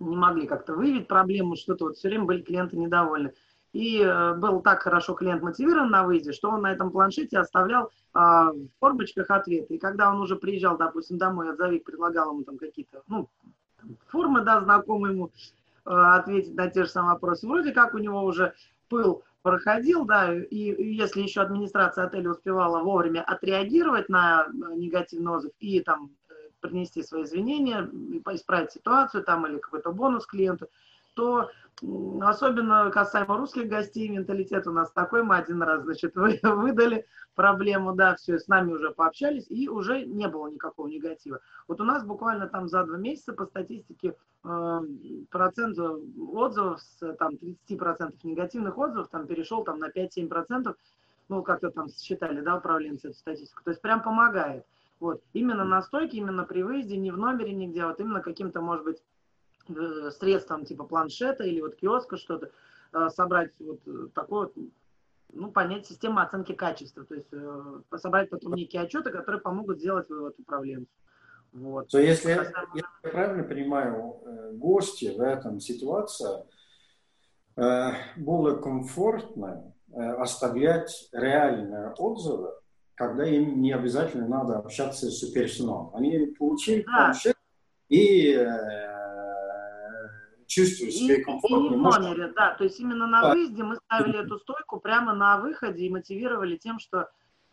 [0.00, 3.32] не могли как-то выявить проблему, что-то вот все время были клиенты недовольны.
[3.72, 7.86] И э, был так хорошо клиент мотивирован на выезде, что он на этом планшете оставлял
[7.86, 9.74] э, в формочках ответы.
[9.74, 13.30] И когда он уже приезжал, допустим, домой, отзывик предлагал ему там какие-то, ну,
[14.08, 15.30] формы, да, знакомые ему,
[15.86, 17.46] э, ответить на те же самые вопросы.
[17.46, 18.52] Вроде как у него уже
[18.92, 25.32] пыл проходил, да, и, и если еще администрация отеля успевала вовремя отреагировать на э, негативный
[25.32, 27.88] отзыв и там э, принести свои извинения,
[28.34, 30.68] исправить ситуацию там или какой-то бонус клиенту,
[31.14, 37.06] то особенно касаемо русских гостей, менталитет у нас такой, мы один раз, значит, вы, выдали
[37.34, 41.40] проблему, да, все, с нами уже пообщались, и уже не было никакого негатива.
[41.66, 44.80] Вот у нас буквально там за два месяца по статистике э,
[45.30, 47.34] процент отзывов, с, там
[47.68, 50.74] 30% негативных отзывов там перешел там на 5-7%,
[51.28, 54.64] ну, как-то там считали, да, управленцы эту статистику, то есть прям помогает.
[55.00, 58.60] Вот, именно на стойке, именно при выезде, не в номере нигде, а вот именно каким-то,
[58.60, 59.02] может быть,
[60.18, 62.50] средством типа планшета или вот киоска что-то,
[62.92, 64.54] э, собрать вот э, такое вот,
[65.32, 67.28] ну, понять систему оценки качества, то есть
[67.96, 70.90] собрать потом некие отчеты, которые помогут сделать вывод управленцу.
[71.52, 71.88] Вот.
[71.88, 74.20] То если я, я правильно понимаю,
[74.52, 76.44] гости в этом ситуации
[77.56, 82.52] было комфортно оставлять реальные отзывы,
[82.94, 85.94] когда им не обязательно надо общаться с персоналом.
[85.94, 86.92] Они получили да.
[86.92, 87.36] планшет
[87.88, 88.34] и
[90.52, 91.56] чувствую себя и, комфортно.
[91.56, 92.54] И не в номере, да.
[92.54, 96.78] То есть именно на выезде мы ставили эту стойку прямо на выходе и мотивировали тем,
[96.78, 97.10] что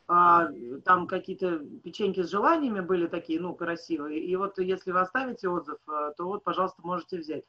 [0.07, 0.49] а,
[0.83, 4.19] там какие-то печеньки с желаниями были такие, ну, красивые.
[4.19, 7.45] И вот если вы оставите отзыв, а, то вот, пожалуйста, можете взять.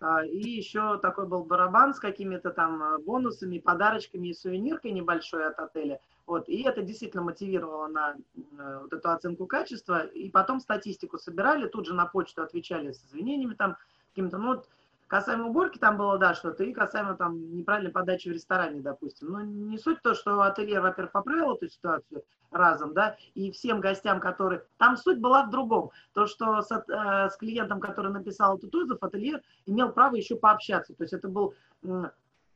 [0.00, 5.46] А, и еще такой был барабан с какими-то там а, бонусами, подарочками и сувениркой небольшой
[5.46, 6.00] от отеля.
[6.26, 10.06] Вот, и это действительно мотивировало на э, вот эту оценку качества.
[10.06, 13.76] И потом статистику собирали, тут же на почту отвечали с извинениями там
[14.10, 14.38] каким-то.
[14.38, 14.68] Ну, вот,
[15.12, 19.28] Касаемо уборки там было, да, что-то, и касаемо там неправильной подачи в ресторане, допустим.
[19.28, 24.20] Но не суть то, что ательер, во-первых, поправил эту ситуацию разом, да, и всем гостям,
[24.20, 24.64] которые...
[24.78, 25.90] Там суть была в другом.
[26.14, 30.94] То, что с, э, с клиентом, который написал этот отзыв, ательер имел право еще пообщаться.
[30.94, 31.52] То есть это был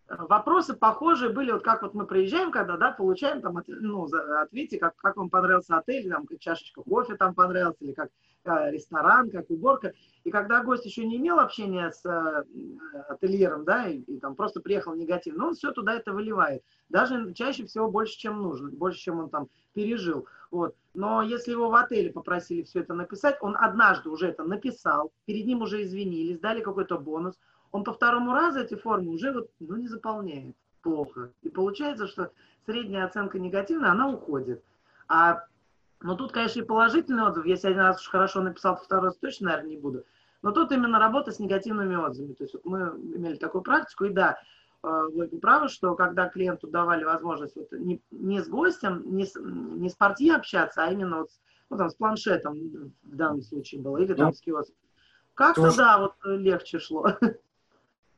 [0.09, 4.07] вопросы похожие были, вот как вот мы приезжаем, когда, да, получаем там, ну,
[4.41, 8.11] ответьте, как, как вам понравился отель, там, чашечка кофе там понравился, или как
[8.45, 9.93] э, ресторан, как уборка.
[10.25, 12.45] И когда гость еще не имел общения с э,
[13.09, 16.63] ательером, да, и, и там просто приехал негативно, но он все туда это выливает.
[16.89, 20.27] Даже чаще всего больше, чем нужно, больше, чем он там пережил.
[20.51, 20.77] Вот.
[20.95, 25.45] Но если его в отеле попросили все это написать, он однажды уже это написал, перед
[25.47, 27.37] ним уже извинились, дали какой-то бонус,
[27.73, 31.33] он по второму разу эти формы уже вот, ну, не заполняет плохо.
[31.43, 32.31] И получается, что
[32.65, 34.63] средняя оценка негативная, она уходит.
[35.09, 35.45] А,
[36.01, 37.47] но тут, конечно, и положительный отзыв.
[37.47, 40.05] Если один раз уж хорошо написал, то второй раз точно, наверное, не буду.
[40.43, 42.35] Но тут именно работа с негативными отзывами.
[42.35, 44.39] То есть вот мы имели такую практику, и да,
[44.83, 49.35] э, вы правы, что когда клиенту давали возможность вот не, не с гостем, не с,
[49.37, 51.31] не с партией общаться, а именно вот,
[51.71, 54.77] ну, там, с планшетом в данном случае было, или там ну, с киоском.
[55.35, 57.09] Как-то, да, вот легче шло.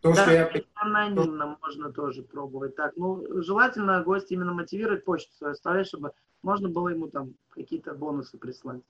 [0.01, 0.51] То, да, что я...
[0.74, 2.76] анонимно можно тоже пробовать.
[2.76, 7.94] Так, ну, желательно гость именно мотивировать почту свою оставлять, чтобы можно было ему там какие-то
[7.94, 8.82] бонусы прислать.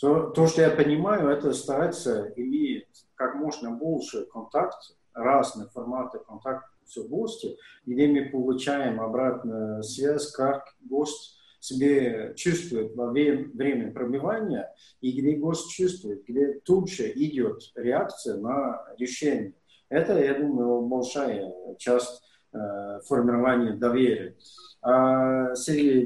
[0.00, 6.68] То, то, что я понимаю, это стараться иметь как можно больше контакт, разные форматы контакта
[6.84, 7.50] с гостем,
[7.86, 15.70] где мы получаем обратную связь, как гость себе чувствует во время пробивания, и где гость
[15.70, 19.54] чувствует, где тут же идет реакция на решение.
[19.88, 22.20] Это, я думаю, большая часть
[22.52, 22.58] э,
[23.06, 24.36] формирования доверия.
[24.80, 26.04] А, Сергей,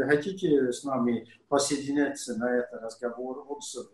[0.00, 3.86] вы хотите с нами посоединяться на этот разговор отзыв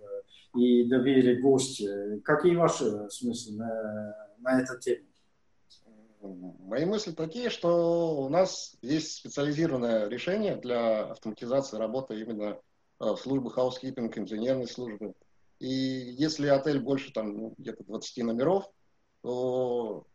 [0.56, 2.18] и доверие гостя?
[2.24, 5.04] Какие ваши смыслы на, на эту тему?
[6.20, 12.58] Мои мысли такие, что у нас есть специализированное решение для автоматизации работы именно
[13.00, 15.14] э, службы housekeeping, инженерной службы.
[15.58, 18.64] И если отель больше там ну, где-то 20 номеров,
[19.22, 20.06] то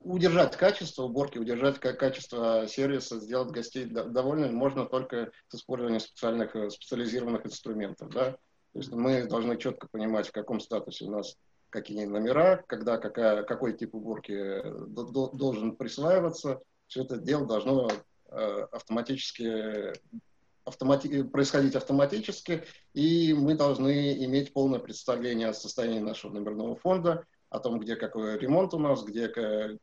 [0.00, 6.70] удержать качество уборки, удержать качество сервиса, сделать гостей довольными можно только с использованием специальных э,
[6.70, 8.10] специализированных инструментов.
[8.10, 8.32] Да?
[8.32, 11.36] То есть мы должны четко понимать, в каком статусе у нас
[11.74, 16.60] какие номера, когда какая, какой тип уборки э, должен присваиваться.
[16.86, 17.90] Все это дело должно
[18.28, 19.92] э, автоматически
[20.64, 22.64] автомати происходить автоматически,
[22.94, 28.38] и мы должны иметь полное представление о состоянии нашего номерного фонда, о том, где какой
[28.38, 29.30] ремонт у нас, где,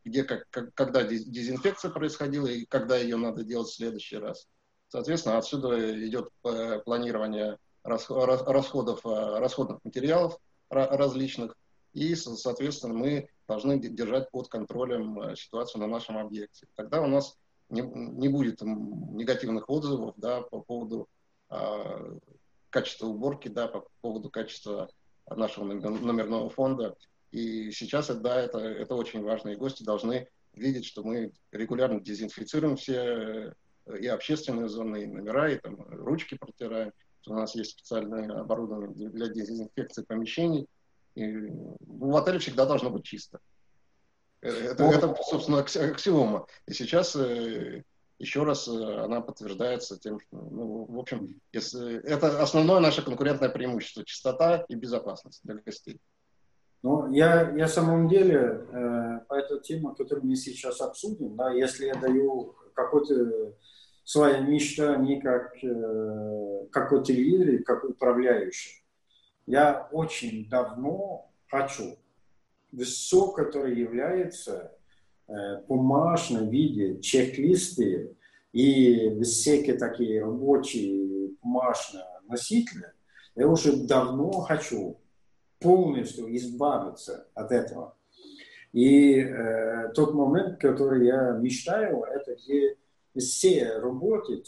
[0.03, 4.47] где как, когда дезинфекция происходила и когда ее надо делать в следующий раз.
[4.87, 10.39] Соответственно, отсюда идет э, планирование расходов, расходных материалов
[10.71, 11.55] различных,
[11.93, 16.67] и, соответственно, мы должны держать под контролем э, ситуацию на нашем объекте.
[16.75, 17.37] Тогда у нас
[17.69, 21.09] не, не будет негативных отзывов да, по поводу
[21.49, 22.19] э,
[22.69, 24.89] качества уборки, да, по поводу качества
[25.29, 26.95] нашего номерного фонда.
[27.31, 29.49] И сейчас, да, это, это очень важно.
[29.49, 33.53] И гости должны видеть, что мы регулярно дезинфицируем все э,
[33.99, 36.93] и общественные зоны, и номера, и там ручки протираем.
[37.27, 40.67] У нас есть специальное оборудование для дезинфекции помещений–
[41.15, 43.39] и в отеле всегда должно быть чисто.
[44.41, 46.47] Э, это, ну, это собственно, аксиома.
[46.67, 47.83] И сейчас э,
[48.21, 53.49] еще раз э, она подтверждается тем, что, ну, в общем, если, это основное наше конкурентное
[53.49, 55.99] преимущество– чистота и безопасность для гостей.
[56.83, 61.51] Ну, я, я в самом деле э, по этой теме, которую мы сейчас обсудим, да,
[61.51, 63.53] если я даю какой-то
[64.03, 68.80] свое мечтание как, э, как ательер, как управляющий,
[69.45, 71.97] я очень давно хочу
[72.79, 74.77] все, которое является
[75.27, 78.15] э, бумажном виде, чек-листы
[78.53, 82.91] и всякие такие рабочие бумажные носители,
[83.35, 84.97] я уже давно хочу
[85.59, 87.95] полностью избавиться от этого.
[88.73, 92.77] И э, тот момент, который я мечтаю, это где
[93.17, 94.47] все работают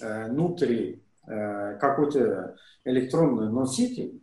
[0.00, 4.22] э, внутри какой-то электронный носитель,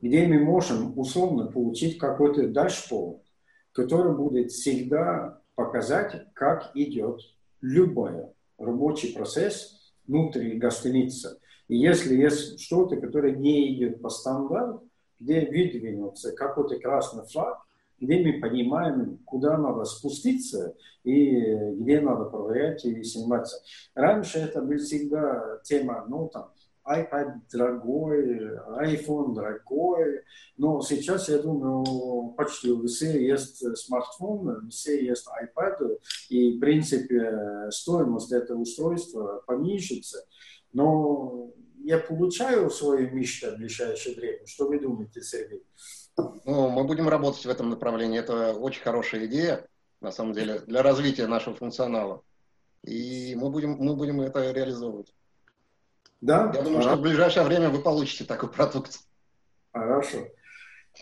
[0.00, 3.22] где мы можем условно получить какой-то дашборд,
[3.72, 7.20] который будет всегда показать, как идет
[7.60, 8.26] любой
[8.58, 11.38] рабочий процесс внутри гостиницы.
[11.68, 14.88] И если есть что-то, которое не идет по стандарту,
[15.18, 17.65] где выдвинется какой-то красный флаг,
[18.00, 20.74] где мы понимаем, куда надо спуститься
[21.04, 21.40] и
[21.74, 23.62] где надо проверять и сниматься.
[23.94, 26.52] Раньше это была всегда тема, ну там,
[26.86, 30.22] iPad дорогой, iPhone дорогой,
[30.56, 36.60] но сейчас, я думаю, почти у всех есть смартфон, у всех есть iPad, и, в
[36.60, 40.24] принципе, стоимость этого устройства понижится.
[40.72, 41.50] Но
[41.82, 44.46] я получаю свою мечту в ближайшее время.
[44.46, 45.64] Что вы думаете, Сергей?
[46.16, 48.18] Ну, мы будем работать в этом направлении.
[48.18, 49.66] Это очень хорошая идея,
[50.00, 52.22] на самом деле, для развития нашего функционала.
[52.82, 55.12] И мы будем, мы будем это реализовывать.
[56.20, 56.50] Да?
[56.54, 59.00] Я думаю, что в ближайшее время вы получите такой продукт.
[59.72, 60.28] Хорошо.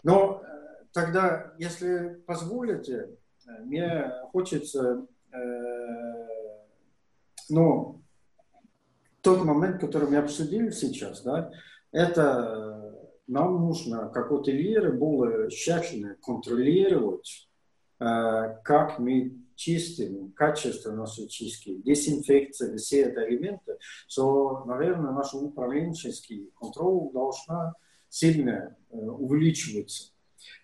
[0.03, 3.11] Но э, тогда, если позволите,
[3.61, 6.27] мне хочется, э,
[7.49, 8.03] ну,
[9.21, 11.53] тот момент, который мы обсудили сейчас, да,
[11.93, 12.74] это
[13.27, 17.49] нам нужно как ательеры более тщательно контролировать,
[18.01, 23.79] э, как мы чистым, качество нашей чистки, дезинфекция, все это элементы,
[24.15, 27.75] то, наверное, наш управленческий контроль должна
[28.09, 30.13] сильно э, увеличиваться.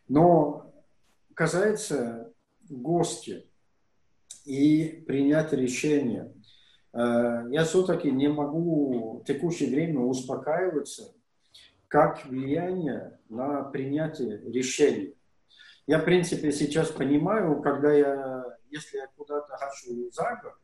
[0.09, 0.73] Но
[1.35, 2.33] касается
[2.69, 3.47] гости
[4.45, 6.33] и принять решение,
[6.93, 6.99] э,
[7.51, 11.15] я все-таки не могу в текущее время успокаиваться,
[11.91, 15.17] как влияние на принятие решений.
[15.87, 20.55] Я, в принципе, сейчас понимаю, когда я если я куда-то хочу за год,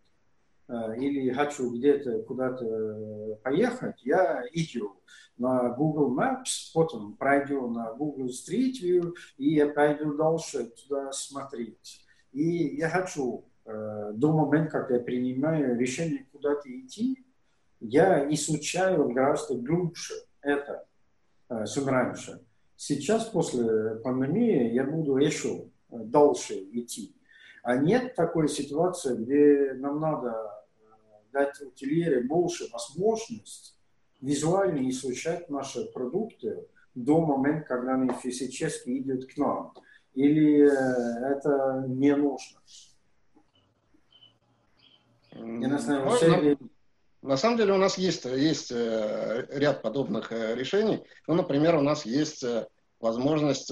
[0.68, 5.02] э, или хочу где-то куда-то поехать, я иду
[5.36, 12.06] на Google Maps, потом пройду на Google Street View, и я пойду дальше туда смотреть.
[12.32, 17.24] И я хочу э, до момента, как я принимаю решение куда-то идти,
[17.80, 20.86] я изучаю гораздо глубже это, э,
[21.49, 22.40] чем раньше.
[22.76, 27.14] Сейчас, после пандемии, я буду еще дальше идти.
[27.62, 30.84] А нет такой ситуации, где нам надо э,
[31.32, 33.76] дать утилере больше возможность
[34.20, 39.74] визуально изучать наши продукты до момента, когда они физически идут к нам.
[40.14, 42.61] Или э, это не нужно?
[45.32, 46.57] Я не знаю, все...
[47.26, 51.04] На самом деле у нас есть, есть э, ряд подобных решений.
[51.26, 52.44] Ну, например, у нас есть
[53.00, 53.70] возможность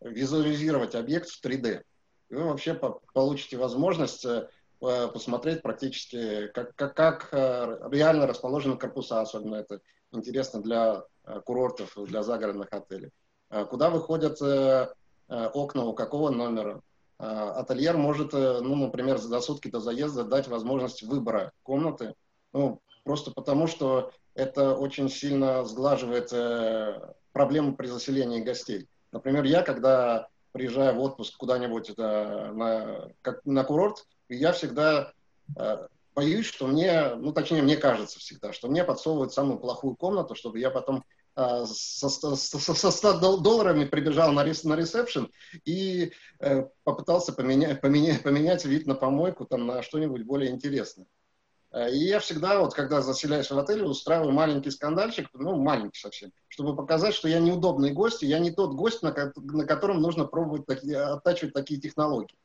[0.00, 1.82] визуализировать объект в 3D
[2.30, 4.48] и вы вообще по получите возможность э,
[4.80, 9.80] посмотреть практически, как, как, как э, реально расположены корпуса, особенно это
[10.12, 13.10] интересно для э, курортов, для загородных отелей.
[13.68, 14.40] Куда выходят
[15.26, 16.82] окна, у какого номера.
[17.18, 22.14] Ательер может, ну, например, за сутки до заезда дать возможность выбора комнаты,
[22.52, 26.32] ну, просто потому, что это очень сильно сглаживает
[27.32, 28.88] проблемы при заселении гостей.
[29.12, 35.12] Например, я, когда приезжаю в отпуск куда-нибудь это, на, как, на курорт, я всегда
[35.56, 40.34] э, боюсь, что мне, ну точнее мне кажется всегда, что мне подсовывают самую плохую комнату,
[40.34, 41.04] чтобы я потом
[41.36, 45.30] э, со, со, со 100 долларами прибежал на, рес, на ресепшн
[45.64, 51.06] и э, попытался поменять, поменять, поменять вид на помойку там, на что-нибудь более интересное.
[51.72, 56.32] Э, и я всегда, вот когда заселяюсь в отеле, устраиваю маленький скандальчик, ну, маленький совсем,
[56.48, 60.24] чтобы показать, что я неудобный гость, и я не тот гость, на, на котором нужно
[60.24, 62.36] пробовать такие, оттачивать такие технологии.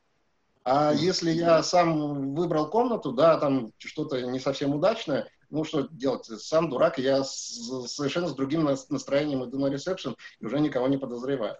[0.64, 6.24] А если я сам выбрал комнату, да, там что-то не совсем удачное, ну, что делать,
[6.24, 10.98] сам дурак, я с, совершенно с другим настроением иду на ресепшн и уже никого не
[10.98, 11.56] подозреваю.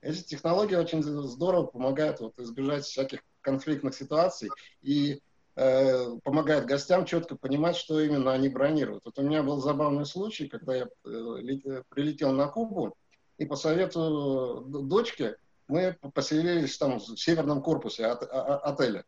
[0.00, 4.50] Эти технологии очень здорово помогают вот, избежать всяких конфликтных ситуаций
[4.82, 5.20] и
[5.62, 9.04] Э, помогает гостям четко понимать, что именно они бронируют.
[9.04, 12.96] Вот у меня был забавный случай, когда я э, э, прилетел на Кубу,
[13.36, 15.36] и по совету дочки
[15.68, 19.04] мы поселились там в северном корпусе от, отеля.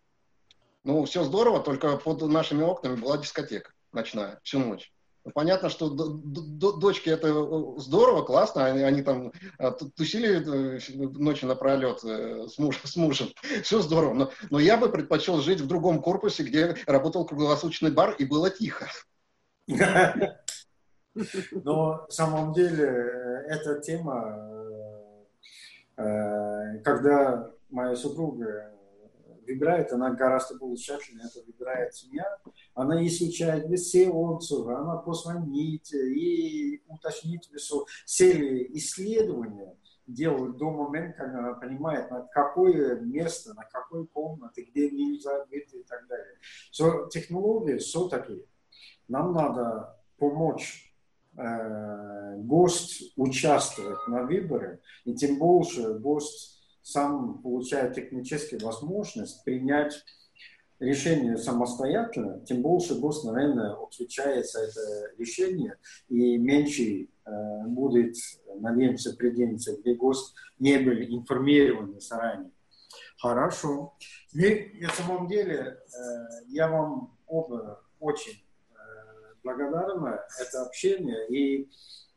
[0.85, 4.92] Ну, все здорово, только под нашими окнами была дискотека ночная всю ночь.
[5.35, 10.43] Понятно, что дочки это э, здорово, классно, они, они там а, тусили
[10.77, 10.81] э,
[11.17, 13.29] ночи напролет э, с, муж, с мужем,
[13.63, 18.17] все здорово, но, но я бы предпочел жить в другом корпусе, где работал круглосуточный бар
[18.19, 18.89] и было тихо.
[21.53, 24.51] Но на самом деле эта тема,
[25.95, 28.73] когда моя супруга
[29.47, 32.25] выбирает, она гораздо более тщательно это выбирает семья,
[32.75, 41.39] она изучает все отзывы, она позвонит и уточнит все, все исследования делают до момента, когда
[41.39, 46.37] она понимает, на какое место, на какой комнате, где нельзя быть и так далее.
[46.73, 48.45] So, технологии все-таки
[49.09, 50.95] нам надо помочь
[51.37, 60.05] э, гость участвует на выборы, и тем больше гость сам получает техническую возможность принять
[60.83, 64.81] решение самостоятельно, тем больше гость, наверное, отвечает за это
[65.17, 65.79] решение,
[66.09, 68.17] и меньше э, будет,
[68.59, 72.51] надеемся, придется, где гость не был информирован заранее.
[73.19, 73.95] Хорошо.
[74.35, 75.79] И на самом деле э,
[76.49, 78.75] я вам оба очень э,
[79.45, 81.29] благодарны это общение.
[81.29, 81.71] И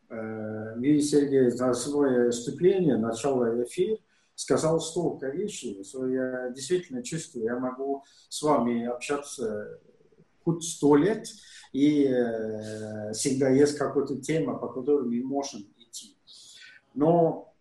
[0.10, 3.98] э, вы, Сергей, за свое вступление, начало эфира,
[4.36, 9.80] сказал столько вещей, что я действительно чувствую, я могу с вами общаться
[10.44, 11.28] хоть сто лет,
[11.74, 16.18] и э, всегда есть какая-то тема, по которой мы можем идти.
[16.94, 17.54] Но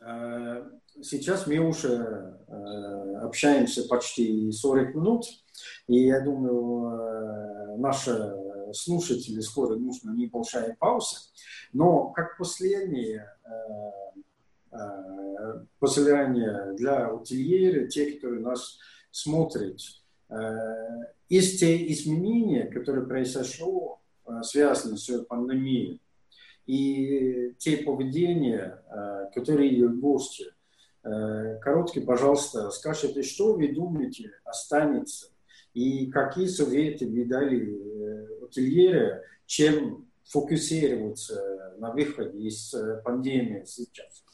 [0.00, 0.70] э,
[1.02, 5.26] сейчас мы уже э, общаемся почти 40 минут,
[5.86, 8.34] и я думаю, э, наши
[8.72, 11.16] слушатели скоро нужна небольшая пауза.
[11.72, 14.20] Но как последнее э,
[14.72, 18.78] э, пожелание для утильера, те, кто нас
[19.10, 19.80] смотрит,
[20.28, 20.34] э,
[21.28, 26.00] из те изменения, которые произошло, э, связаны с пандемией,
[26.66, 28.82] и те поведения,
[29.34, 30.52] которые гости
[31.04, 35.28] Э, короткий, пожалуйста, скажите, что вы думаете останется
[35.72, 44.24] и какие советы вы дали ательере, э, чем фокусироваться на выходе из пандемии сейчас?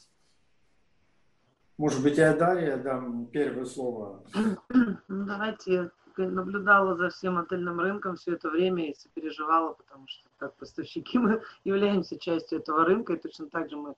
[1.77, 4.23] Может быть, я Дарья дам первое слово.
[4.69, 10.55] Ну, давайте наблюдала за всем отельным рынком все это время и сопереживала, потому что как
[10.55, 13.95] поставщики мы являемся частью этого рынка, и точно так же мы,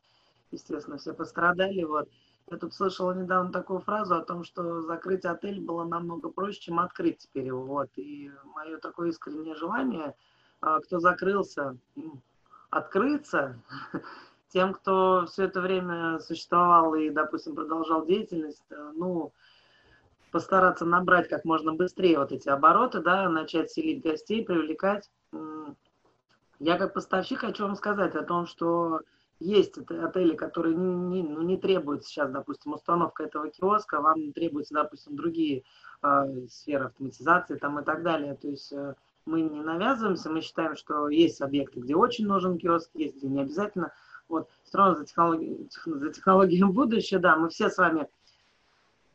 [0.52, 1.84] естественно, все пострадали.
[1.84, 2.10] Вот.
[2.50, 6.80] Я тут слышала недавно такую фразу о том, что закрыть отель было намного проще, чем
[6.80, 7.64] открыть теперь его.
[7.64, 7.90] Вот.
[7.98, 10.16] И мое такое искреннее желание,
[10.62, 11.78] а, кто закрылся,
[12.70, 13.62] открыться,
[14.50, 19.34] тем, кто все это время существовал и, допустим, продолжал деятельность, э, ну,
[20.32, 25.10] постараться набрать как можно быстрее вот эти обороты, да, начать селить гостей, привлекать.
[26.60, 29.02] Я как поставщик хочу вам сказать о том, что
[29.40, 34.74] есть отели, которые не, не, ну, не требуют сейчас, допустим, установка этого киоска, вам требуются,
[34.74, 35.64] допустим, другие
[36.02, 38.36] э, сферы автоматизации там и так далее.
[38.36, 38.96] То есть э,
[39.26, 43.42] мы не навязываемся, мы считаем, что есть объекты, где очень нужен киоск, есть где не
[43.42, 43.94] обязательно.
[44.30, 45.70] Вот, все за, технологи...
[45.86, 48.08] за технологией будущее, да, мы все с вами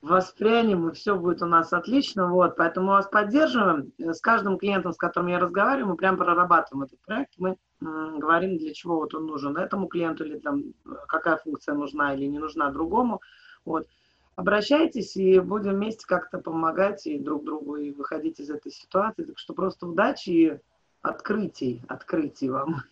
[0.01, 2.29] воспрянем, и все будет у нас отлично.
[2.29, 3.93] Вот, поэтому мы вас поддерживаем.
[3.99, 7.33] С каждым клиентом, с которым я разговариваю, мы прям прорабатываем этот проект.
[7.39, 10.75] Мы говорим, для чего вот он нужен этому клиенту, или там
[11.07, 13.21] какая функция нужна или не нужна другому.
[13.65, 13.87] Вот.
[14.35, 19.25] Обращайтесь и будем вместе как-то помогать и друг другу и выходить из этой ситуации.
[19.25, 20.61] Так что просто удачи и
[21.03, 22.83] открытий, открытий вам.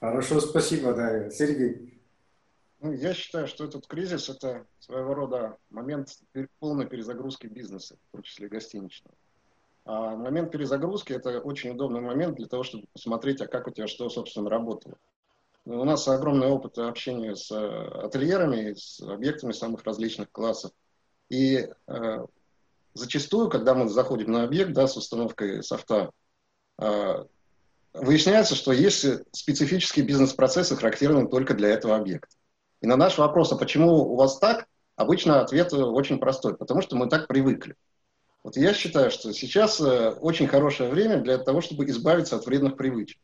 [0.00, 1.30] Хорошо, спасибо, Дарья.
[1.30, 1.98] Сергей.
[2.80, 6.18] Ну, я считаю, что этот кризис– это своего рода момент
[6.58, 9.16] полной перезагрузки бизнеса, в том числе гостиничного.
[9.86, 13.86] А момент перезагрузки– это очень удобный момент для того, чтобы посмотреть, а как у тебя
[13.86, 14.96] что, собственно, работало.
[15.64, 20.70] У нас огромный опыт общения с э, ательерами, с объектами самых различных классов.
[21.28, 22.26] И э,
[22.94, 26.10] зачастую, когда мы заходим на объект да, с установкой софта,
[26.78, 27.24] э,
[28.00, 32.28] выясняется, что есть специфические бизнес-процессы, характерные только для этого объекта.
[32.80, 34.66] И на наш вопрос, а почему у вас так,
[34.96, 37.74] обычно ответ очень простой, потому что мы так привыкли.
[38.42, 42.76] Вот я считаю, что сейчас э, очень хорошее время для того, чтобы избавиться от вредных
[42.76, 43.18] привычек.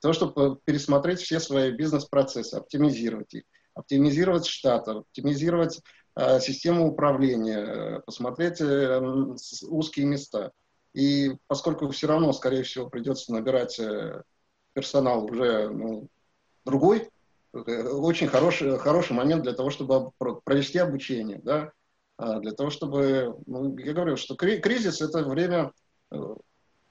[0.02, 3.42] того, чтобы пересмотреть все свои бизнес-процессы, оптимизировать их,
[3.74, 5.80] оптимизировать штат, оптимизировать
[6.14, 9.00] э, систему управления, э, посмотреть э,
[9.68, 10.52] узкие места.
[10.94, 14.22] И поскольку все равно, скорее всего, придется набирать э,
[14.72, 16.08] персонал уже ну,
[16.64, 17.08] другой,
[17.52, 17.58] э,
[17.88, 20.10] очень хороший, хороший момент для того, чтобы
[20.44, 21.72] провести обучение, да,
[22.16, 25.72] а, для того, чтобы, ну, я говорю, что кризис это время,
[26.10, 26.16] э,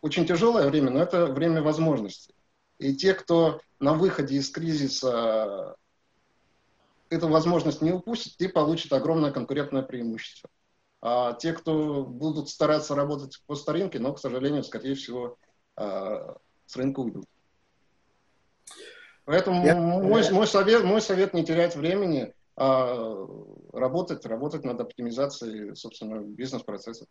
[0.02, 2.34] очень тяжелое время, но это время возможностей.
[2.80, 5.76] И те, кто на выходе из кризиса
[7.10, 10.50] эту возможность не упустит, те получат огромное конкурентное преимущество.
[11.10, 15.38] А те, кто будут стараться работать по старинке, но, к сожалению, скорее всего,
[15.78, 16.36] а,
[16.66, 17.24] с рынка уйдут.
[19.24, 23.26] Поэтому я, мой, мой, совет, мой совет не терять времени, а
[23.72, 27.08] работать, работать над оптимизацией, собственно, бизнес-процессов.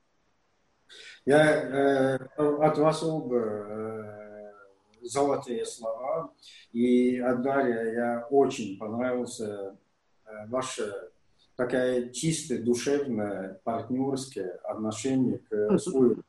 [1.25, 4.53] Я э, от вас оба э,
[5.01, 6.35] золотые слова.
[6.73, 9.79] И от Дарья я очень понравился
[10.27, 11.13] э, ваше
[11.57, 16.23] такая чистое, душевное, партнерское отношение к своему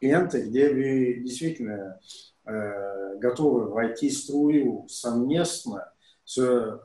[0.00, 2.00] клиенты, где вы действительно
[2.44, 5.92] э, готовы войти в струю совместно
[6.24, 6.78] с э,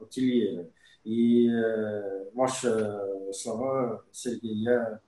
[0.00, 0.70] ательером.
[1.04, 3.00] И э, ваши
[3.32, 5.00] слова, Сергей, я,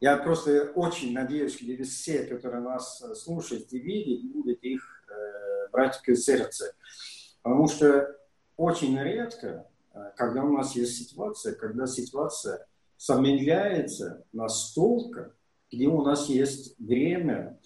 [0.00, 5.98] я просто очень надеюсь, что все, которые нас слушают и видят, будут их э, брать
[6.02, 6.64] к сердцу.
[7.42, 8.16] Потому что
[8.56, 9.71] очень редко, э,
[10.16, 12.66] когда у нас есть ситуация, когда ситуация
[12.96, 15.34] замедляется настолько,
[15.70, 17.58] где у нас есть время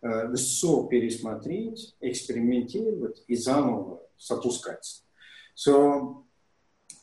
[0.00, 5.04] э, все пересмотреть, экспериментировать и заново запускаться.
[5.54, 6.24] So,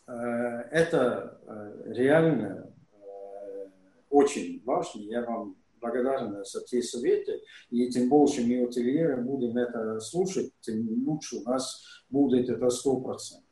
[0.07, 3.69] э, это э, реально э,
[4.09, 5.01] очень важно.
[5.01, 7.41] Я вам благодарен за те советы.
[7.69, 12.99] И тем больше мы ательеры будем это слушать, тем лучше у нас будет это сто
[12.99, 13.48] процентов.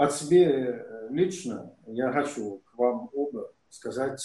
[0.00, 4.22] От себя э, лично я хочу к вам оба сказать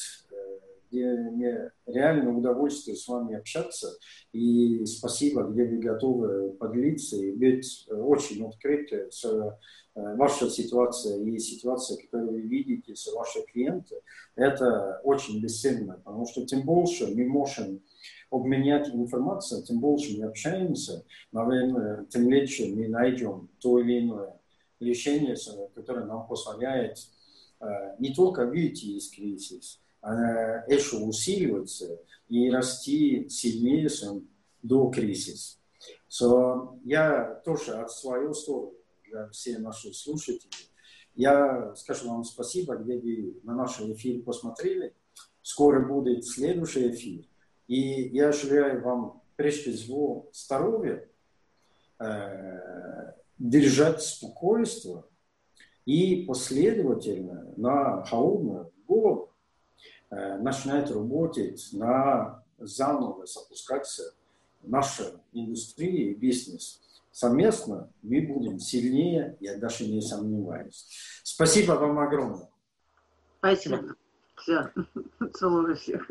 [0.90, 3.90] где мне реально удовольствие с вами общаться.
[4.32, 11.40] И спасибо, где вы готовы поделиться и быть очень открыты с э, вашей ситуацией и
[11.40, 14.00] ситуацией, которую вы видите с вашими клиентами.
[14.38, 17.82] Это очень бесценно, потому что тем больше мы можем
[18.30, 21.04] обменять информацию, тем больше мы общаемся,
[21.34, 24.40] наверное, тем легче мы найдем то или иное
[24.86, 25.36] решение,
[25.74, 27.00] которое нам позволяет
[27.60, 27.66] э,
[28.00, 29.80] не только выйти из кризиса,
[30.68, 33.90] еще усиливаться и расти сильнее
[34.62, 35.58] до кризиса.
[36.10, 38.74] So, я тоже от своей стороны,
[39.10, 40.70] для всех наших слушателей,
[41.16, 44.94] я скажу вам спасибо, где вы на наш эфир посмотрели.
[45.42, 47.26] Скоро будет следующий эфир.
[47.68, 51.08] И я желаю вам прежде всего здоровья,
[52.00, 55.04] э, держать спокойствие
[55.86, 59.36] и последовательно на холодную голову
[60.12, 64.14] Э, начинает работать на заново запускаться
[64.62, 66.82] наша индустрия и бизнес.
[67.12, 70.88] Совместно мы будем сильнее, я даже не сомневаюсь.
[71.24, 72.50] Спасибо вам огромное.
[73.40, 73.96] Спасибо.
[74.38, 74.72] Все.
[75.34, 76.10] Целую всех.